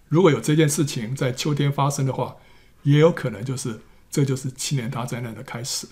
[0.08, 2.38] 如果有这件事情在秋天发生的话，
[2.82, 5.88] 也有可能就是这就是七年大灾难的开始。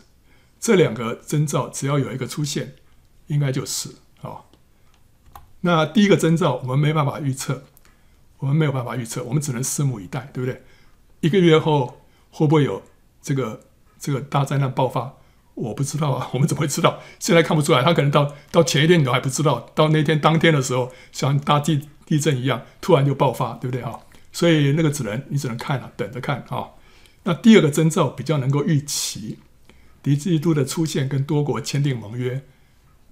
[0.59, 2.73] 这两个征兆只要有一个出现，
[3.27, 3.91] 应该就是
[4.23, 4.41] 啊。
[5.61, 7.65] 那第一个征兆我们没办法预测，
[8.39, 10.63] 我们没有办法预测，我们只能拭目以待，对不对？
[11.27, 11.99] 一个月后
[12.31, 12.81] 会不会有
[13.21, 13.61] 这个
[13.99, 15.13] 这个大灾难爆发？
[15.55, 17.01] 我不知道啊， 我们怎么会知道？
[17.19, 23.99] 现在看不出来，他可能到到前一天你都还不知道，到那天当天的时候，像大地地震一样，突然就爆发，对不对啊？
[24.31, 26.69] 所以那个只能你只能看了，等着看啊。
[27.23, 29.39] 那第二个征兆比较能够预期，
[30.01, 32.43] 敌基督的出现跟多国签订盟约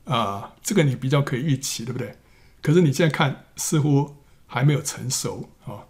[0.05, 2.15] 啊，这个你比较可以预期，对不对？
[2.61, 4.15] 可是你现在看似乎
[4.47, 5.85] 还没有成熟啊，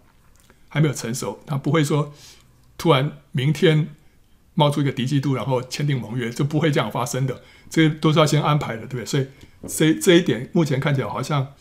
[0.76, 2.12] 还没有成熟，他不会说
[2.78, 3.88] 突然明天。
[4.58, 7.42] 冒出一个敌基督，然后签订盟约，就不会这样发生的。
[7.68, 9.04] 这都是要先安排的，对不对？
[9.04, 9.28] 所以
[9.68, 11.52] 这这一点目前看起来好像，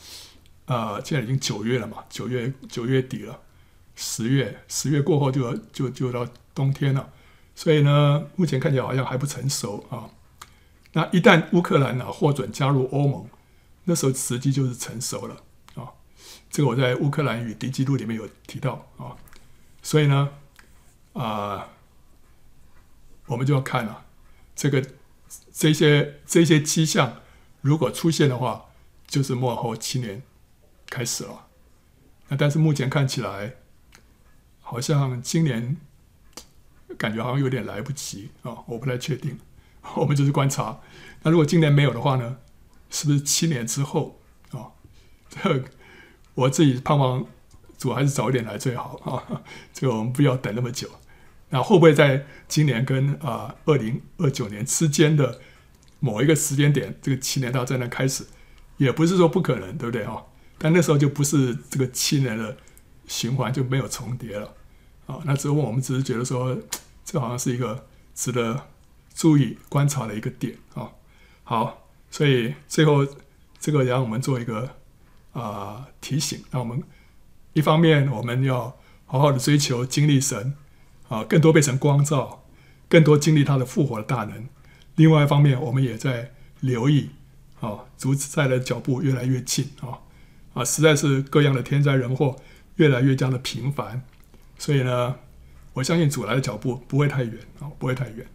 [0.63, 3.41] 呃，现在已经九月了嘛，九月九月底了，
[3.97, 7.09] 十月十月过后就要就就到冬天了。
[7.53, 10.07] 所以呢，目前看起来好像还不成熟啊。
[10.93, 13.26] 那一旦乌克兰呢获准加入欧盟，
[13.84, 15.36] 那时候时机就是成熟了。
[16.56, 19.18] 这个我在乌克兰与敌基督里面有提到啊。
[19.84, 20.30] 所以呢，
[21.12, 21.68] 啊、
[23.26, 24.06] 我们就要看了、
[24.56, 24.82] 这个
[25.51, 27.18] 这些这些迹象，
[27.60, 28.68] 如果出现的话，
[29.06, 30.24] 就是末后七年
[30.89, 31.47] 开始了。
[32.30, 33.56] 那但是目前看起来，
[34.62, 35.76] 好像今年
[36.97, 39.38] 感觉好像有点来不及啊、我不太确定。
[39.97, 40.80] 我们就是观察。
[41.24, 42.38] 那如果今年没有的话呢？
[42.89, 44.72] 是不是七年之后啊、
[45.30, 45.62] 这
[46.36, 47.26] 我自己盼望
[47.78, 49.44] 主还是早一点来最好啊。
[49.74, 50.90] 这个我们不要等那么久。
[51.50, 55.40] 那会不会在今年跟啊二零二九年之间的
[56.00, 58.26] 某一个时间点，这个七年大灾难开始，
[58.78, 60.24] 也不是说不可能，对不对啊？
[60.58, 62.58] 但那时候就不是这个七年的
[63.08, 64.54] 循环就没有重叠了
[65.06, 65.20] 啊。
[65.26, 66.58] 那之后我们只是觉得说，
[67.06, 68.68] 这好像是一个值得
[69.14, 70.90] 注意观察的一个点啊。
[71.44, 73.06] 好，所以最后
[73.60, 74.78] 这个让我们做一个
[75.36, 76.82] 啊提醒，那我们
[77.54, 78.76] 一方面我们要
[79.06, 80.56] 好好的追求经历神。
[81.08, 82.46] 啊，更多被神光照，
[82.90, 84.50] 更多经历他的复活的大能。
[84.96, 86.32] 另外一方面，我们也在
[86.62, 87.12] 留意，
[87.60, 90.02] 啊，主再来的脚步越来越近啊，
[90.56, 92.36] 啊，实在是各样的天灾人祸
[92.78, 94.02] 越来越加的频繁。
[94.58, 95.18] 所以呢，
[95.74, 98.26] 我相信主来的脚步不会太远啊，不会太远。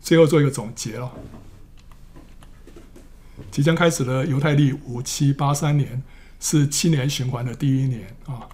[0.00, 1.12] 最后做一个总结了，
[3.52, 6.02] 即将开始的犹太历五七八三年
[6.42, 8.48] 是七年循环的第一年啊。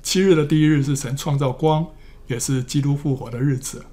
[0.00, 1.84] 七日的第一日是神创造光，
[2.28, 3.84] 也是基督复活的日子。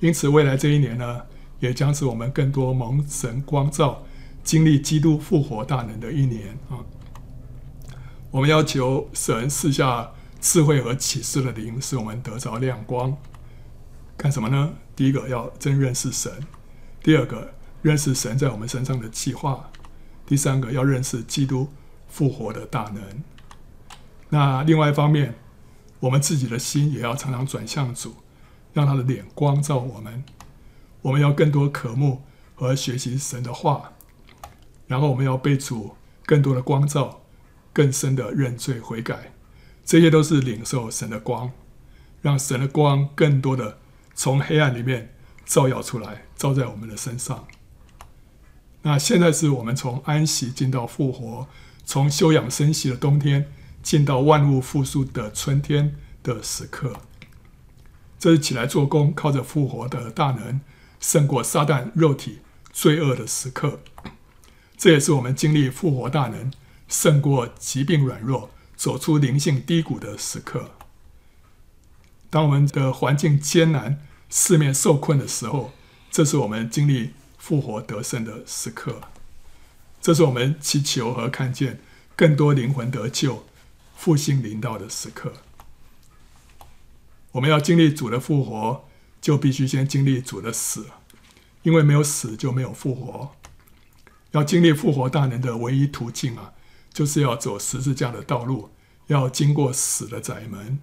[0.00, 1.20] 因此，未来这一年呢，
[1.60, 4.04] 也将是我们更多蒙神光照、
[4.42, 6.80] 经历基督复活大能的一年啊。
[8.30, 10.10] 我们要求神赐下
[10.40, 13.14] 智慧和启示的灵，使我们得着亮光。
[14.16, 14.72] 干什么呢？
[14.96, 16.32] 第一个要真认识神；
[17.02, 17.52] 第二个，
[17.82, 19.70] 认识神在我们身上的计划；
[20.26, 21.68] 第三个，要认识基督
[22.12, 23.24] 复活的大能。
[24.28, 25.34] 那另外一方面，
[26.00, 28.16] 我们自己的心也要常常转向主，
[28.74, 30.22] 让他的脸光照我们。
[31.00, 32.22] 我们要更多渴慕
[32.54, 33.92] 和学习神的话，
[34.86, 35.96] 然后我们要被主
[36.26, 37.22] 更多的光照，
[37.72, 39.32] 更深的认罪悔改。
[39.84, 41.50] 这些都是领受神的光，
[42.20, 43.78] 让神的光更多的
[44.14, 47.46] 从黑暗里面照耀出来，照在我们的身上。
[48.82, 51.48] 那现在是我们从安息进到复活，
[51.84, 53.52] 从休养生息的冬天。
[53.82, 57.00] 进到万物复苏的春天的时刻，
[58.16, 60.60] 这是起来做工，靠着复活的大能，
[61.00, 62.38] 胜过撒旦肉体
[62.72, 63.80] 罪恶的时刻。
[64.76, 66.52] 这也是我们经历复活大能，
[66.86, 70.70] 胜过疾病软弱，走出灵性低谷的时刻。
[72.30, 75.72] 当我们的环境艰难，四面受困的时候，
[76.08, 79.00] 这是我们经历复活得胜的时刻。
[80.02, 81.80] 这是我们祈求和看见
[82.14, 83.46] 更多灵魂得救。
[83.94, 85.32] 复兴临到的时刻，
[87.30, 88.88] 我们要经历主的复活，
[89.20, 90.86] 就必须先经历主的死，
[91.62, 93.30] 因为没有死就没有复活。
[94.32, 96.52] 要经历复活大能的唯一途径啊，
[96.92, 98.70] 就是要走十字架的道路，
[99.06, 100.80] 要经过死的窄门。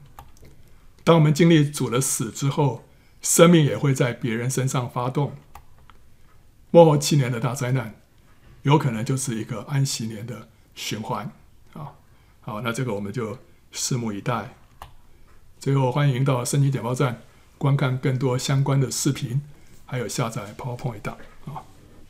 [1.03, 2.85] 当我们经历主的死之后，
[3.21, 5.35] 生命也会在别人身上发动。
[6.71, 7.99] 末后七年的大灾难，
[8.63, 11.31] 有可能就是一个安息年的循环。
[11.73, 11.93] 啊
[12.41, 13.37] 好，那这个我们就
[13.71, 14.55] 拭目以待。
[15.59, 17.21] 最后，欢迎到圣经简报站
[17.57, 19.41] 观看更多相关的视频，
[19.85, 21.17] 还有下载 PowerPoint 档。